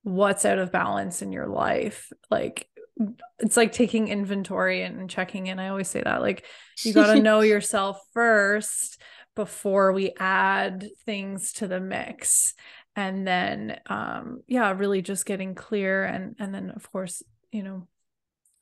[0.03, 2.11] what's out of balance in your life.
[2.31, 2.69] Like
[3.39, 5.59] it's like taking inventory and checking in.
[5.59, 6.21] I always say that.
[6.21, 6.45] Like
[6.83, 9.01] you got to know yourself first
[9.37, 12.55] before we add things to the mix.
[12.99, 17.87] And then um yeah, really just getting clear and and then of course, you know,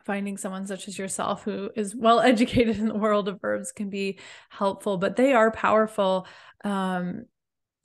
[0.05, 3.91] finding someone such as yourself who is well educated in the world of herbs can
[3.91, 4.19] be
[4.51, 6.27] helpful, but they are powerful.
[6.65, 7.25] Um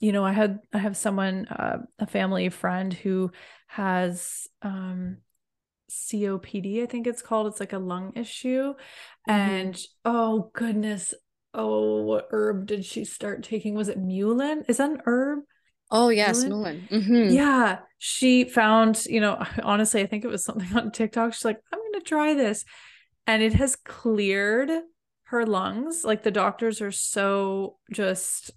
[0.02, 3.30] you know, I had I have someone, uh, a family friend who
[3.68, 5.18] has um,
[5.88, 7.46] COPD, I think it's called.
[7.46, 9.30] It's like a lung issue, mm-hmm.
[9.30, 11.14] and oh goodness,
[11.54, 13.74] oh, what herb did she start taking?
[13.74, 14.64] Was it mullein?
[14.68, 15.44] Is that an herb?
[15.92, 16.88] Oh yes, mullein.
[16.90, 17.34] Mm-hmm.
[17.34, 19.04] Yeah, she found.
[19.06, 21.34] You know, honestly, I think it was something on TikTok.
[21.34, 22.64] She's like, I'm gonna try this,
[23.26, 24.70] and it has cleared
[25.24, 26.02] her lungs.
[26.02, 28.50] Like the doctors are so just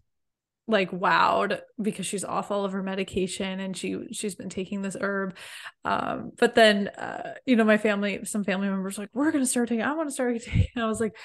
[0.68, 4.98] like wowed because she's off all of her medication and she she's been taking this
[5.00, 5.36] herb
[5.84, 9.70] um but then uh you know my family some family members like we're gonna start
[9.70, 11.16] taking i want to start taking and i was like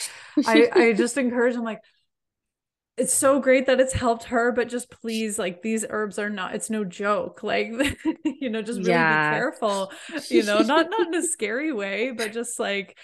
[0.46, 1.81] i i just encourage them like
[3.00, 6.54] it's so great that it's helped her but just please like these herbs are not
[6.54, 7.42] it's no joke.
[7.42, 7.72] Like
[8.24, 9.30] you know just really yeah.
[9.30, 9.90] be careful
[10.28, 12.98] you know not not in a scary way but just like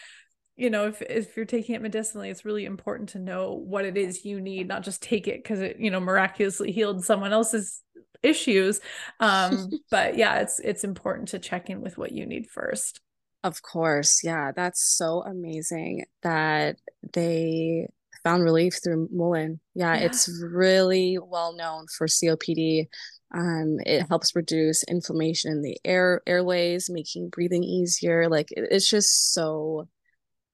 [0.54, 3.96] you know if if you're taking it medicinally it's really important to know what it
[3.96, 7.82] is you need not just take it because it you know miraculously healed someone else's
[8.22, 8.80] issues.
[9.18, 13.00] Um but yeah it's it's important to check in with what you need first.
[13.42, 14.22] Of course.
[14.22, 16.76] Yeah that's so amazing that
[17.14, 17.88] they
[18.26, 20.04] found relief through mullein yeah, yeah.
[20.04, 22.88] it's really well known for copd
[23.34, 28.88] um, it helps reduce inflammation in the air airways making breathing easier like it, it's
[28.88, 29.88] just so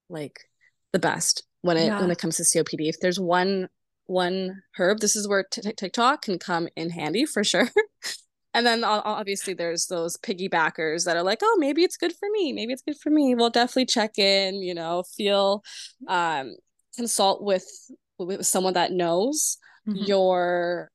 [0.08, 0.40] like
[0.92, 2.00] the best when it yeah.
[2.00, 2.88] when it comes to COPD.
[2.88, 3.68] If there's one
[4.06, 7.68] one herb, this is where TikTok can come in handy for sure.
[8.54, 12.52] and then obviously there's those piggybackers that are like, oh, maybe it's good for me.
[12.52, 13.34] Maybe it's good for me.
[13.34, 14.56] We'll definitely check in.
[14.62, 15.62] You know, feel
[16.08, 16.54] um,
[16.96, 17.66] consult with
[18.18, 20.04] with someone that knows mm-hmm.
[20.04, 20.90] your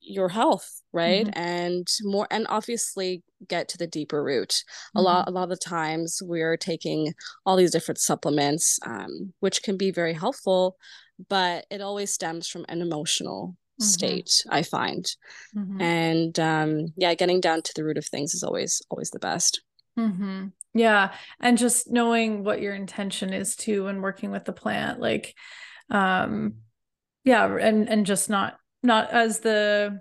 [0.00, 1.38] your health right mm-hmm.
[1.38, 4.98] and more and obviously get to the deeper root mm-hmm.
[4.98, 7.12] a lot a lot of the times we're taking
[7.44, 10.76] all these different supplements um, which can be very helpful
[11.28, 13.84] but it always stems from an emotional mm-hmm.
[13.84, 15.16] state i find
[15.56, 15.80] mm-hmm.
[15.80, 19.60] and um, yeah getting down to the root of things is always always the best
[19.98, 20.46] mm-hmm.
[20.74, 25.34] yeah and just knowing what your intention is too when working with the plant like
[25.90, 26.54] um
[27.24, 30.00] yeah and and just not not as the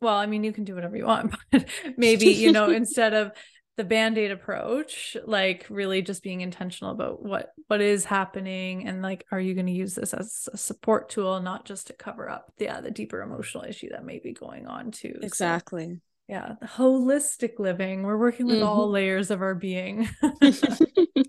[0.00, 1.66] well i mean you can do whatever you want but
[1.96, 3.32] maybe you know instead of
[3.78, 9.24] the band-aid approach like really just being intentional about what what is happening and like
[9.32, 12.52] are you going to use this as a support tool not just to cover up
[12.58, 16.00] yeah the deeper emotional issue that may be going on too exactly so,
[16.32, 18.66] yeah holistic living we're working with mm-hmm.
[18.66, 20.08] all layers of our being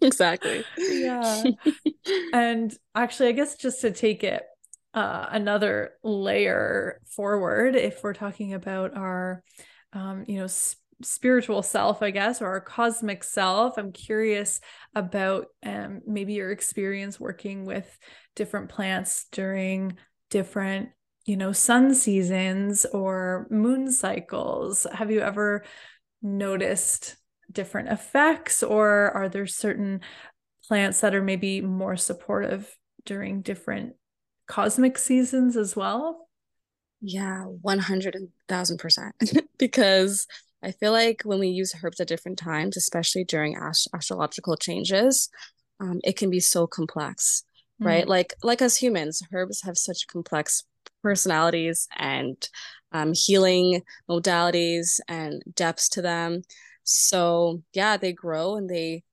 [0.02, 1.44] exactly yeah
[2.34, 4.44] and actually i guess just to take it
[4.94, 9.44] uh, another layer forward if we're talking about our
[9.92, 13.78] um, you know sp- spiritual self, I guess, or our cosmic self.
[13.78, 14.62] I'm curious
[14.96, 17.98] about um, maybe your experience working with
[18.36, 19.98] different plants during
[20.30, 20.90] different,
[21.26, 24.86] you know, sun seasons or moon cycles.
[24.92, 25.64] Have you ever
[26.22, 27.16] noticed
[27.52, 30.02] different effects, or are there certain
[30.68, 33.94] plants that are maybe more supportive during different
[34.48, 36.28] cosmic seasons as well?
[37.02, 39.12] Yeah, 100,000%.
[39.58, 40.28] because
[40.62, 45.30] I feel like when we use herbs at different times, especially during ast- astrological changes,
[45.80, 47.44] um, it can be so complex,
[47.82, 47.86] mm.
[47.86, 48.08] right?
[48.08, 50.64] Like like as humans, herbs have such complex
[51.04, 52.50] personalities and
[52.92, 56.42] um, healing modalities and depths to them.
[56.84, 59.04] So yeah, they grow and they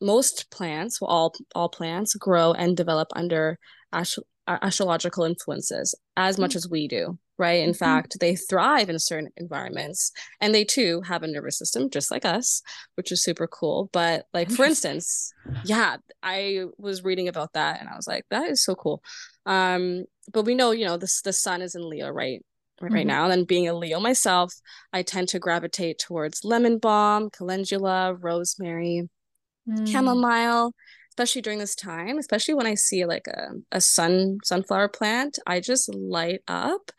[0.00, 3.58] most plants, well, all all plants grow and develop under
[3.92, 6.56] ast- astrological influences as much mm.
[6.56, 7.62] as we do right?
[7.62, 7.78] In mm-hmm.
[7.78, 12.24] fact, they thrive in certain environments and they too have a nervous system just like
[12.24, 12.62] us,
[12.94, 13.90] which is super cool.
[13.92, 15.32] But like for instance,
[15.64, 19.02] yeah, I was reading about that and I was like, that is so cool.
[19.44, 22.44] Um, but we know, you know, this the sun is in Leo, right?
[22.78, 23.08] Right, mm-hmm.
[23.08, 23.30] now.
[23.30, 24.52] And being a Leo myself,
[24.92, 29.08] I tend to gravitate towards lemon balm, calendula, rosemary,
[29.66, 29.90] mm.
[29.90, 30.74] chamomile,
[31.16, 35.60] especially during this time, especially when I see like a, a sun sunflower plant, I
[35.60, 36.90] just light up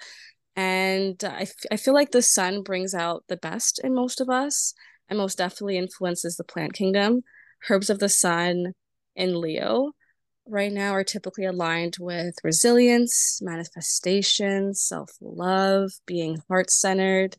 [0.56, 4.28] and I, f- I feel like the sun brings out the best in most of
[4.28, 4.74] us
[5.08, 7.22] and most definitely influences the plant kingdom.
[7.70, 8.74] Herbs of the sun
[9.16, 9.92] in Leo
[10.48, 17.38] right now are typically aligned with resilience, manifestation, self love, being heart centered.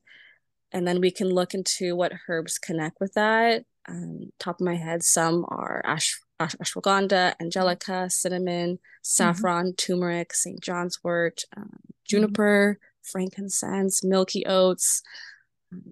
[0.70, 3.64] And then we can look into what herbs connect with that.
[3.88, 9.74] Um, top of my head, some are ash- ash- ashwagandha, angelica, cinnamon, saffron, mm-hmm.
[9.76, 10.60] turmeric, St.
[10.60, 15.02] John's wort, um, juniper, frankincense, milky oats,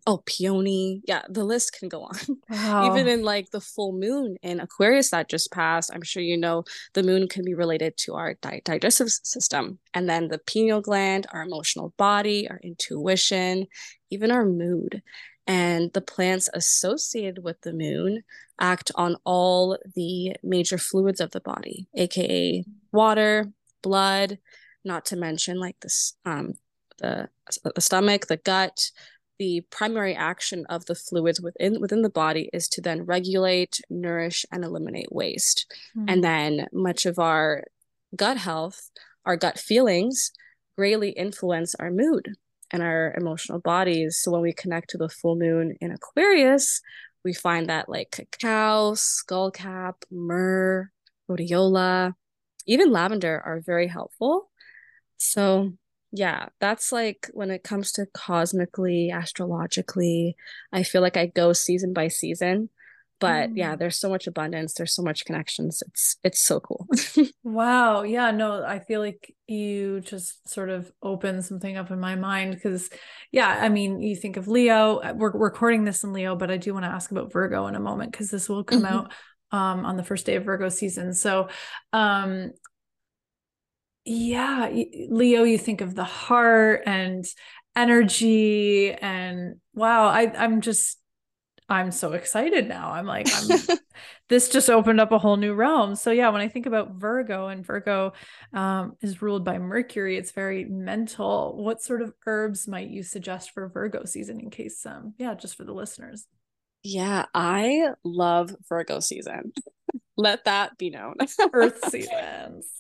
[0.07, 2.17] oh peony yeah the list can go on
[2.49, 2.91] wow.
[2.91, 6.65] even in like the full moon in aquarius that just passed i'm sure you know
[6.95, 11.27] the moon can be related to our di- digestive system and then the pineal gland
[11.33, 13.67] our emotional body our intuition
[14.11, 15.03] even our mood
[15.47, 18.23] and the plants associated with the moon
[18.61, 23.51] act on all the major fluids of the body aka water
[23.83, 24.39] blood
[24.85, 26.55] not to mention like this um
[26.99, 27.29] the,
[27.75, 28.91] the stomach, the gut,
[29.39, 34.47] the primary action of the fluids within within the body is to then regulate, nourish,
[34.51, 35.73] and eliminate waste.
[35.97, 36.09] Mm-hmm.
[36.09, 37.65] And then much of our
[38.15, 38.91] gut health,
[39.27, 40.33] our gut feelings,
[40.77, 42.37] greatly influence our mood
[42.73, 44.19] and our emotional bodies.
[44.19, 46.81] So when we connect to the full moon in Aquarius,
[47.25, 50.91] we find that like cacao, skullcap, myrrh,
[51.29, 52.15] rhodiola,
[52.67, 54.51] even lavender are very helpful.
[55.17, 55.73] So
[56.13, 60.37] yeah, that's like when it comes to cosmically, astrologically,
[60.73, 62.71] I feel like I go season by season.
[63.19, 63.57] But mm.
[63.57, 65.83] yeah, there's so much abundance, there's so much connections.
[65.87, 66.87] It's it's so cool.
[67.43, 68.03] wow.
[68.03, 72.55] Yeah, no, I feel like you just sort of opened something up in my mind
[72.55, 72.91] because
[73.33, 76.57] yeah, I mean, you think of Leo, uh, we're recording this in Leo, but I
[76.57, 78.95] do want to ask about Virgo in a moment because this will come mm-hmm.
[78.95, 79.13] out
[79.53, 81.15] um on the first day of Virgo season.
[81.15, 81.49] So
[81.93, 82.51] um
[84.07, 84.71] yeah
[85.11, 87.25] leo you think of the heart and
[87.75, 90.99] energy and wow i i'm just
[91.69, 93.59] i'm so excited now i'm like i'm
[94.29, 97.49] this just opened up a whole new realm so yeah when i think about virgo
[97.49, 98.13] and virgo
[98.53, 103.51] um, is ruled by mercury it's very mental what sort of herbs might you suggest
[103.51, 106.27] for virgo season in case um yeah just for the listeners
[106.83, 109.53] yeah i love virgo season
[110.17, 111.17] let that be known.
[111.53, 112.71] Earth seasons.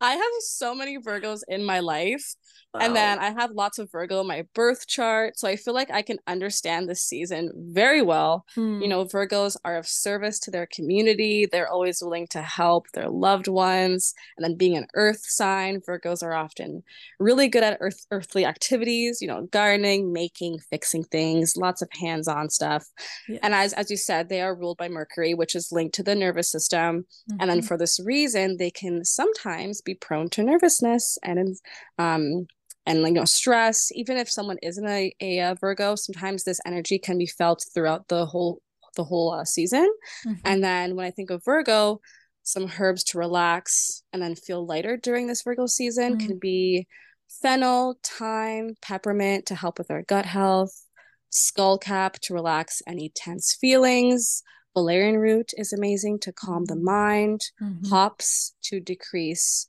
[0.00, 2.34] I have so many Virgos in my life.
[2.74, 2.80] Wow.
[2.82, 5.38] And then I have lots of Virgo in my birth chart.
[5.38, 8.44] So I feel like I can understand this season very well.
[8.54, 8.82] Hmm.
[8.82, 11.46] You know, Virgos are of service to their community.
[11.50, 14.12] They're always willing to help their loved ones.
[14.36, 16.82] And then being an earth sign, Virgos are often
[17.18, 22.50] really good at earth earthly activities, you know, gardening, making, fixing things, lots of hands-on
[22.50, 22.86] stuff.
[23.28, 23.40] Yes.
[23.42, 26.14] And as as you said, they are ruled by Mercury, which is linked to the
[26.14, 27.06] nervous system.
[27.30, 27.36] Mm-hmm.
[27.40, 27.66] And then mm-hmm.
[27.66, 31.56] for this reason, they can sometimes be prone to nervousness and
[31.98, 32.46] um
[32.88, 36.60] and like you know stress even if someone isn't a, a, a virgo sometimes this
[36.66, 38.60] energy can be felt throughout the whole
[38.96, 39.88] the whole uh, season
[40.26, 40.40] mm-hmm.
[40.44, 42.00] and then when i think of virgo
[42.42, 46.26] some herbs to relax and then feel lighter during this virgo season mm-hmm.
[46.26, 46.86] can be
[47.28, 50.86] fennel thyme peppermint to help with our gut health
[51.30, 54.42] skullcap to relax any tense feelings
[54.74, 56.86] valerian root is amazing to calm the mm-hmm.
[56.86, 57.86] mind mm-hmm.
[57.88, 59.68] hops to decrease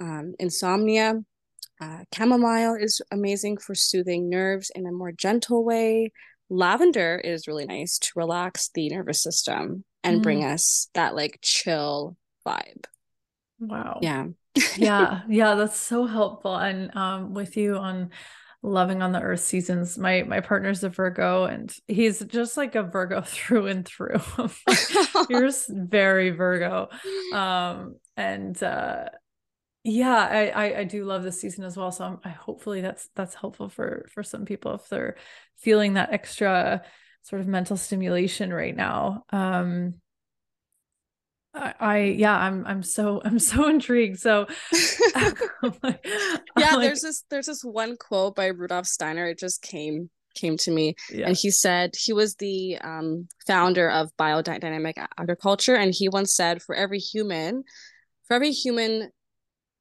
[0.00, 1.22] um, insomnia
[1.80, 6.12] uh, chamomile is amazing for soothing nerves in a more gentle way.
[6.50, 10.22] Lavender is really nice to relax the nervous system and mm.
[10.22, 12.16] bring us that like chill
[12.46, 12.84] vibe.
[13.60, 13.98] Wow.
[14.02, 14.26] Yeah.
[14.76, 15.22] yeah.
[15.28, 15.54] Yeah.
[15.54, 16.56] That's so helpful.
[16.56, 18.10] And um, with you on
[18.62, 22.82] loving on the earth seasons, my my partner's a Virgo and he's just like a
[22.82, 24.20] Virgo through and through.
[25.30, 26.88] You're very Virgo.
[27.32, 29.08] Um, and uh
[29.82, 33.08] yeah I, I, I do love this season as well so I'm, i hopefully that's
[33.14, 35.16] that's helpful for for some people if they're
[35.58, 36.82] feeling that extra
[37.22, 39.94] sort of mental stimulation right now um
[41.54, 44.46] I, I yeah i'm i'm so i'm so intrigued so
[45.14, 45.30] yeah
[45.82, 50.70] like, there's this there's this one quote by rudolf steiner it just came came to
[50.70, 51.26] me yeah.
[51.26, 56.62] and he said he was the um, founder of biodynamic agriculture and he once said
[56.62, 57.64] for every human
[58.28, 59.10] for every human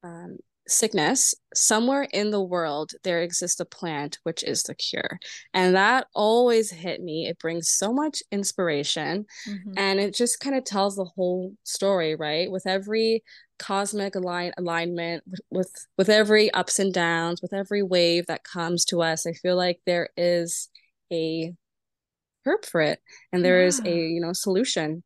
[0.04, 0.38] um,
[0.72, 5.20] sickness, somewhere in the world there exists a plant which is the cure.
[5.54, 7.28] And that always hit me.
[7.28, 9.74] It brings so much inspiration mm-hmm.
[9.78, 12.50] and it just kind of tells the whole story, right?
[12.50, 13.24] With every
[13.58, 19.02] cosmic align alignment with with every ups and downs, with every wave that comes to
[19.02, 20.70] us, I feel like there is
[21.12, 21.54] a
[22.46, 23.00] herb for it
[23.34, 23.68] and there yeah.
[23.68, 25.04] is a you know solution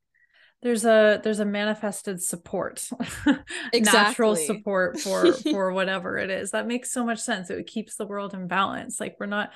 [0.63, 2.87] there's a there's a manifested support
[3.73, 3.81] exactly.
[3.81, 6.51] natural support for for whatever it is.
[6.51, 7.49] That makes so much sense.
[7.49, 8.99] It keeps the world in balance.
[8.99, 9.51] Like we're not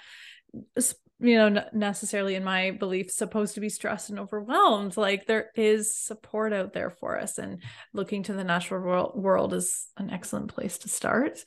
[1.19, 5.95] you know necessarily in my belief supposed to be stressed and overwhelmed like there is
[5.95, 7.63] support out there for us and
[7.93, 11.43] looking to the natural world, world is an excellent place to start.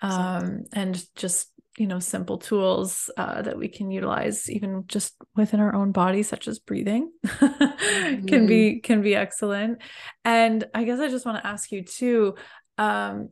[0.00, 1.48] Um, and just
[1.78, 6.22] you know simple tools uh, that we can utilize even just within our own body
[6.22, 8.26] such as breathing mm-hmm.
[8.26, 9.78] can be can be excellent.
[10.24, 12.34] And i guess i just want to ask you too
[12.76, 13.30] um,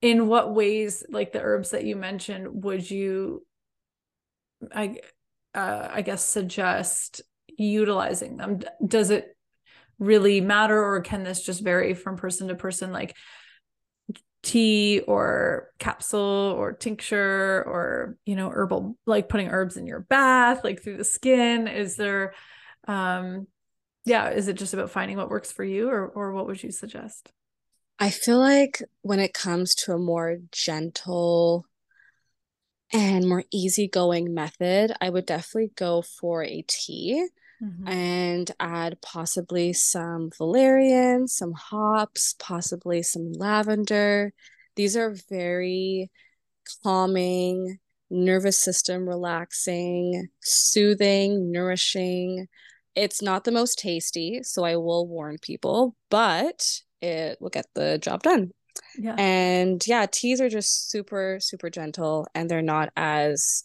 [0.00, 3.44] in what ways like the herbs that you mentioned would you
[4.72, 4.96] i
[5.54, 7.22] uh, i guess suggest
[7.58, 8.60] utilizing them?
[8.84, 9.36] Does it
[9.98, 13.16] really matter or can this just vary from person to person like
[14.42, 20.64] tea or capsule or tincture or you know herbal like putting herbs in your bath
[20.64, 21.68] like through the skin?
[21.68, 22.34] Is there
[22.88, 23.46] um
[24.04, 26.72] yeah is it just about finding what works for you or or what would you
[26.72, 27.30] suggest?
[27.98, 31.66] I feel like when it comes to a more gentle
[32.92, 37.26] and more easygoing method i would definitely go for a tea
[37.62, 37.88] mm-hmm.
[37.88, 44.32] and add possibly some valerian, some hops, possibly some lavender.
[44.76, 46.10] These are very
[46.82, 47.78] calming,
[48.10, 52.48] nervous system relaxing, soothing, nourishing.
[52.94, 57.98] It's not the most tasty, so I will warn people, but it will get the
[57.98, 58.52] job done.
[58.98, 59.14] Yeah.
[59.16, 63.64] And yeah, teas are just super, super gentle and they're not as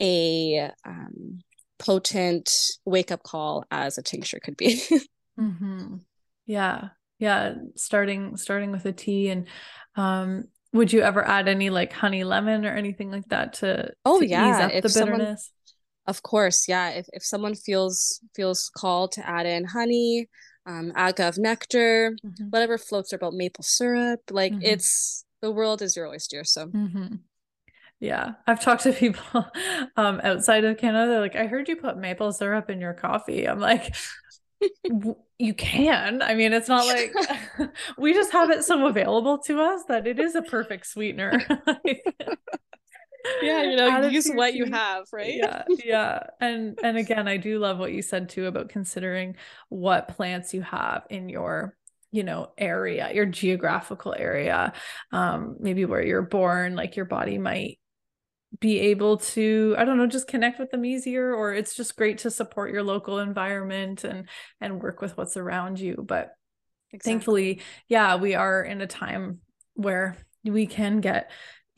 [0.00, 1.40] a um,
[1.78, 2.50] potent
[2.84, 4.82] wake up call as a tincture could be.
[5.40, 5.96] mm-hmm.
[6.46, 6.88] Yeah.
[7.18, 7.54] Yeah.
[7.76, 9.46] Starting starting with a tea and
[9.96, 14.20] um would you ever add any like honey lemon or anything like that to oh
[14.20, 14.94] to yeah if the bitterness?
[14.96, 15.36] Someone,
[16.06, 16.90] of course, yeah.
[16.90, 20.28] If if someone feels feels called to add in honey,
[20.70, 22.44] um, agave nectar, mm-hmm.
[22.50, 24.62] whatever floats their boat, maple syrup, like mm-hmm.
[24.62, 26.44] it's the world is your oyster.
[26.44, 27.16] So mm-hmm.
[28.00, 29.46] Yeah, I've talked to people
[29.96, 31.12] um, outside of Canada.
[31.12, 33.46] They're like, I heard you put maple syrup in your coffee.
[33.46, 33.94] I'm like,
[35.38, 36.22] you can.
[36.22, 37.12] I mean, it's not like
[37.98, 41.42] we just have it so available to us that it is a perfect sweetener.
[43.42, 45.34] Yeah, you know, use what you have, right?
[45.34, 46.20] Yeah, yeah.
[46.40, 49.36] And and again, I do love what you said too about considering
[49.68, 51.76] what plants you have in your
[52.12, 54.72] you know area your geographical area
[55.12, 57.78] um maybe where you're born like your body might
[58.58, 62.18] be able to i don't know just connect with them easier or it's just great
[62.18, 64.28] to support your local environment and
[64.60, 66.32] and work with what's around you but
[66.92, 67.12] exactly.
[67.12, 69.38] thankfully yeah we are in a time
[69.74, 71.30] where we can get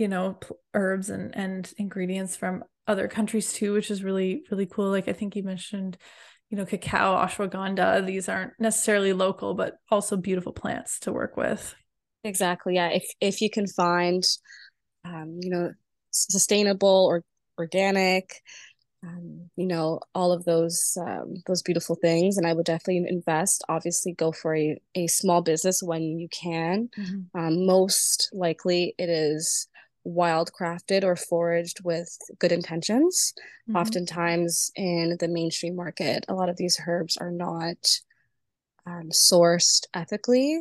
[0.03, 0.37] you know
[0.75, 4.91] herbs and and ingredients from other countries too which is really really cool.
[4.91, 5.97] Like i think you mentioned
[6.51, 11.75] you know cacao ashwagandha these aren't necessarily local but also beautiful plants to work with.
[12.25, 12.89] Exactly yeah.
[12.89, 14.25] If if you can find
[15.05, 15.71] um you know
[16.11, 17.23] sustainable or
[17.59, 18.43] organic
[19.05, 23.65] um, you know all of those um, those beautiful things and i would definitely invest.
[23.69, 26.89] Obviously go for a, a small business when you can.
[26.99, 27.41] Mm-hmm.
[27.41, 29.69] um, most likely it is
[30.05, 33.35] wild crafted or foraged with good intentions
[33.69, 33.77] mm-hmm.
[33.77, 37.77] oftentimes in the mainstream market a lot of these herbs are not
[38.87, 40.61] um, sourced ethically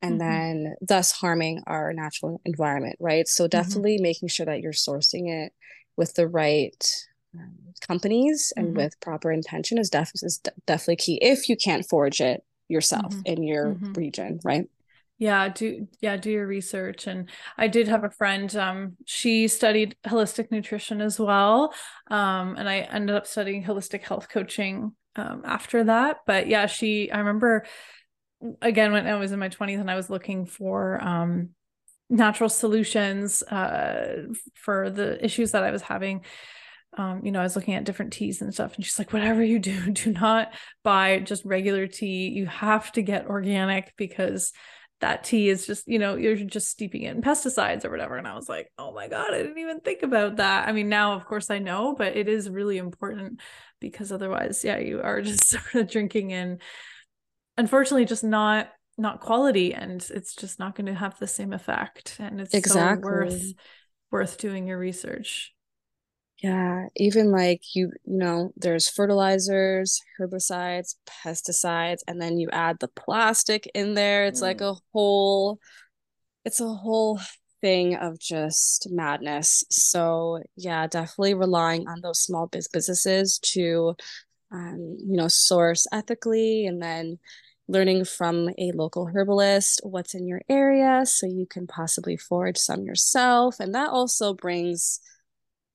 [0.00, 0.30] and mm-hmm.
[0.30, 3.50] then thus harming our natural environment right so mm-hmm.
[3.50, 5.52] definitely making sure that you're sourcing it
[5.96, 6.92] with the right
[7.34, 8.76] um, companies and mm-hmm.
[8.76, 13.12] with proper intention is, def- is de- definitely key if you can't forage it yourself
[13.12, 13.22] mm-hmm.
[13.24, 13.92] in your mm-hmm.
[13.94, 14.68] region right
[15.18, 19.96] yeah do yeah do your research and i did have a friend um she studied
[20.06, 21.74] holistic nutrition as well
[22.10, 27.10] um and i ended up studying holistic health coaching um after that but yeah she
[27.10, 27.66] i remember
[28.62, 31.50] again when i was in my 20s and i was looking for um
[32.08, 34.22] natural solutions uh
[34.54, 36.24] for the issues that i was having
[36.96, 39.44] um, you know, I was looking at different teas and stuff, and she's like, whatever
[39.44, 40.52] you do, do not
[40.82, 42.28] buy just regular tea.
[42.28, 44.52] You have to get organic because
[45.00, 48.16] that tea is just, you know, you're just steeping it in pesticides or whatever.
[48.16, 50.68] And I was like, oh my God, I didn't even think about that.
[50.68, 53.40] I mean, now, of course, I know, but it is really important
[53.80, 56.58] because otherwise, yeah, you are just sort of drinking in,
[57.56, 58.68] unfortunately, just not
[59.00, 63.00] not quality and it's just not going to have the same effect and it's exactly.
[63.00, 63.52] so worth
[64.10, 65.54] worth doing your research
[66.42, 72.88] yeah, even like you, you know, there's fertilizers, herbicides, pesticides, and then you add the
[72.88, 74.26] plastic in there.
[74.26, 74.44] It's mm.
[74.44, 75.58] like a whole,
[76.44, 77.18] it's a whole
[77.60, 79.64] thing of just madness.
[79.68, 83.96] So yeah, definitely relying on those small biz- businesses to,
[84.52, 87.18] um, you know, source ethically, and then
[87.66, 92.84] learning from a local herbalist what's in your area, so you can possibly forage some
[92.84, 95.00] yourself, and that also brings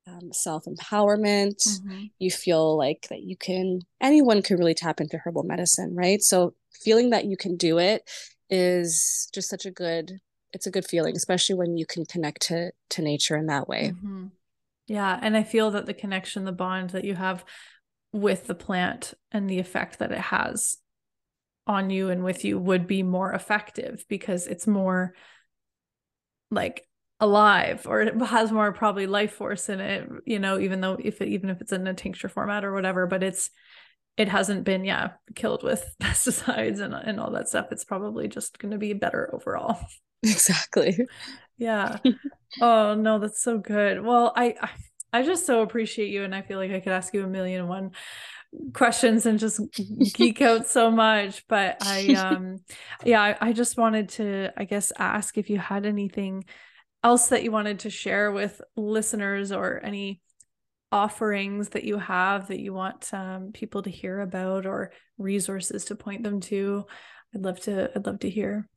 [0.07, 1.67] um, self empowerment.
[1.67, 2.03] Mm-hmm.
[2.19, 6.21] You feel like that you can, anyone can really tap into herbal medicine, right?
[6.21, 8.09] So feeling that you can do it
[8.49, 10.19] is just such a good,
[10.51, 13.93] it's a good feeling, especially when you can connect to to nature in that way.
[13.95, 14.27] Mm-hmm.
[14.87, 17.45] Yeah, and I feel that the connection, the bond that you have
[18.11, 20.77] with the plant and the effect that it has
[21.65, 25.13] on you and with you would be more effective because it's more
[26.51, 26.85] like
[27.23, 31.21] alive or it has more probably life force in it you know even though if
[31.21, 33.49] it, even if it's in a tincture format or whatever but it's
[34.17, 37.67] it hasn't been yeah killed with pesticides and, and all that stuff.
[37.71, 39.79] It's probably just going to be better overall.
[40.25, 40.97] Exactly.
[41.57, 41.97] Yeah.
[42.61, 43.99] Oh no that's so good.
[44.03, 44.69] Well I, I
[45.11, 47.61] i just so appreciate you and i feel like i could ask you a million
[47.61, 47.91] and one
[48.73, 49.59] questions and just
[50.13, 52.57] geek out so much but i um
[53.03, 56.45] yeah I, I just wanted to i guess ask if you had anything
[57.03, 60.21] else that you wanted to share with listeners or any
[60.91, 65.95] offerings that you have that you want um, people to hear about or resources to
[65.95, 66.85] point them to?
[67.35, 68.67] I'd love to i'd love to hear.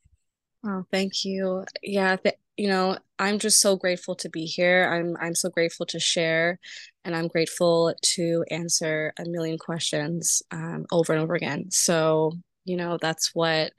[0.65, 1.65] Oh thank you.
[1.83, 4.91] Yeah th- you know i'm just so grateful to be here.
[4.91, 6.59] I'm i'm so grateful to share
[7.05, 11.71] and i'm grateful to answer a million questions um, over and over again.
[11.71, 12.33] So
[12.65, 13.73] you know that's what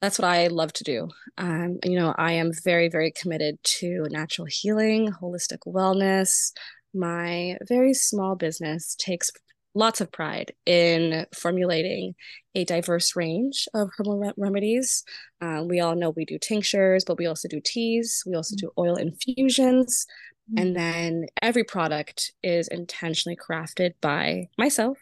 [0.00, 1.08] that's what I love to do.
[1.36, 6.52] Um, you know, I am very, very committed to natural healing, holistic wellness.
[6.94, 9.30] My very small business takes
[9.74, 12.14] lots of pride in formulating
[12.54, 15.04] a diverse range of herbal remedies.
[15.40, 18.66] Um, we all know we do tinctures, but we also do teas, we also mm-hmm.
[18.66, 20.06] do oil infusions.
[20.50, 20.62] Mm-hmm.
[20.62, 24.98] And then every product is intentionally crafted by myself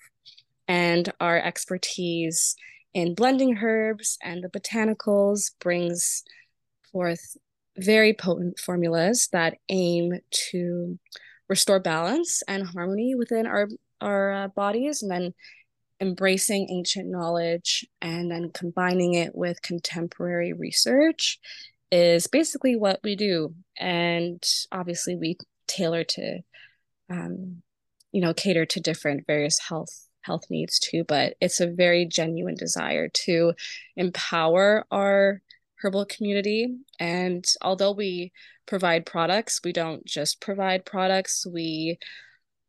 [0.66, 2.55] and our expertise
[2.95, 6.24] in blending herbs and the botanicals brings
[6.93, 7.36] forth
[7.76, 10.99] very potent formulas that aim to
[11.49, 13.68] restore balance and harmony within our
[14.01, 15.34] our uh, bodies and then
[16.01, 21.41] embracing ancient knowledge and then combining it with contemporary research
[21.91, 23.55] is basically what we do.
[23.78, 25.36] And obviously we
[25.66, 26.41] tailor to
[27.11, 27.62] um,
[28.12, 32.55] you know cater to different various health health needs too, but it's a very genuine
[32.55, 33.55] desire to
[33.97, 35.41] empower our
[35.81, 36.76] herbal community.
[37.01, 38.33] And although we
[38.66, 41.99] provide products, we don't just provide products, we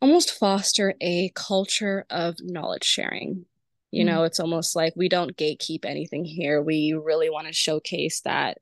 [0.01, 3.45] almost foster a culture of knowledge sharing.
[3.91, 4.15] You mm-hmm.
[4.15, 6.61] know, it's almost like we don't gatekeep anything here.
[6.61, 8.57] We really want to showcase that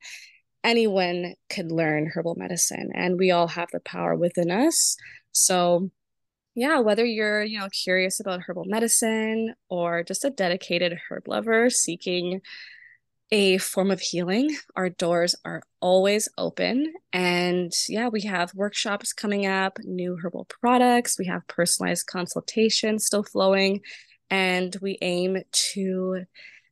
[0.64, 4.98] anyone could learn herbal medicine and we all have the power within us.
[5.32, 5.92] So
[6.58, 11.70] yeah, whether you're, you know, curious about herbal medicine or just a dedicated herb lover
[11.70, 12.42] seeking
[13.30, 14.58] a form of healing.
[14.76, 16.92] Our doors are always open.
[17.14, 23.24] And yeah, we have workshops coming up, new herbal products, we have personalized consultation still
[23.24, 23.82] flowing,
[24.32, 26.24] and we aim to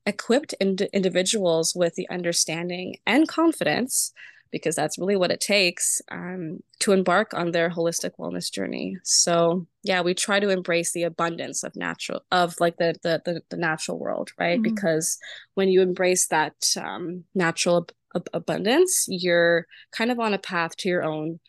[0.07, 4.11] equip ind- individuals with the understanding and confidence
[4.55, 8.97] because that's really what it takes um, to embark on their holistic wellness journey.
[9.03, 13.41] So yeah, we try to embrace the abundance of natural of like the the the,
[13.49, 14.57] the natural world, right?
[14.57, 14.73] Mm-hmm.
[14.73, 15.17] Because
[15.55, 20.87] when you embrace that um, natural ab- abundance, you're kind of on a path to
[20.87, 21.41] your own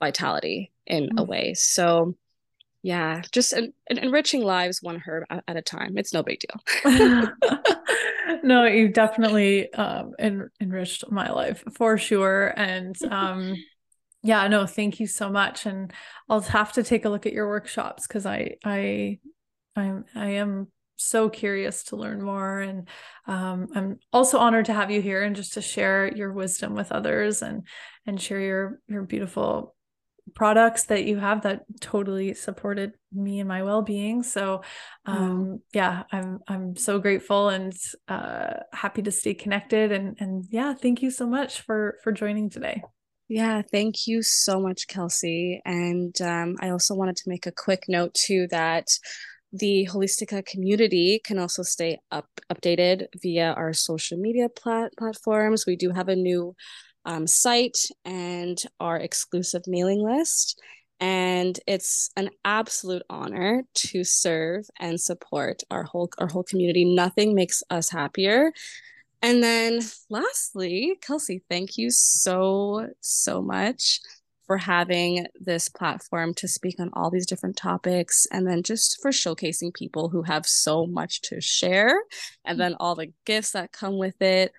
[0.00, 1.18] vitality in mm-hmm.
[1.18, 1.54] a way.
[1.54, 2.16] So
[2.82, 5.98] yeah, just en- enriching lives one herb at a time.
[5.98, 7.28] It's no big deal.
[8.42, 12.54] no, you've definitely um, en- enriched my life for sure.
[12.56, 13.54] And um,
[14.22, 15.66] yeah, no, thank you so much.
[15.66, 15.92] And
[16.28, 19.18] I'll have to take a look at your workshops because I, I,
[19.76, 22.60] I'm, I am so curious to learn more.
[22.60, 22.88] And
[23.26, 26.92] um, I'm also honored to have you here and just to share your wisdom with
[26.92, 27.66] others and
[28.06, 29.74] and share your your beautiful
[30.34, 34.62] products that you have that totally supported me and my well-being so
[35.06, 37.72] um yeah i'm i'm so grateful and
[38.08, 42.48] uh happy to stay connected and and yeah thank you so much for for joining
[42.48, 42.82] today
[43.32, 45.62] yeah, thank you so much, Kelsey.
[45.64, 48.88] And um, I also wanted to make a quick note too that
[49.52, 55.64] the Holistika community can also stay up updated via our social media plat- platforms.
[55.64, 56.54] We do have a new
[57.04, 60.60] um, site and our exclusive mailing list.
[61.00, 66.84] And it's an absolute honor to serve and support our whole our whole community.
[66.84, 68.52] Nothing makes us happier.
[69.22, 74.00] And then lastly, Kelsey, thank you so, so much
[74.46, 79.10] for having this platform to speak on all these different topics and then just for
[79.10, 81.94] showcasing people who have so much to share
[82.44, 84.50] and then all the gifts that come with it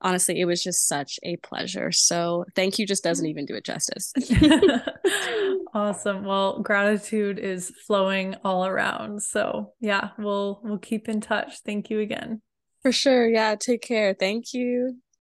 [0.00, 1.92] honestly, it was just such a pleasure.
[1.92, 3.30] So thank you just doesn't mm-hmm.
[3.30, 4.12] even do it justice.
[5.74, 6.24] awesome.
[6.24, 9.22] Well, gratitude is flowing all around.
[9.22, 11.60] So yeah, we'll we'll keep in touch.
[11.64, 12.42] Thank you again.
[12.82, 13.28] For sure.
[13.28, 13.56] Yeah.
[13.56, 14.14] Take care.
[14.18, 14.96] Thank you.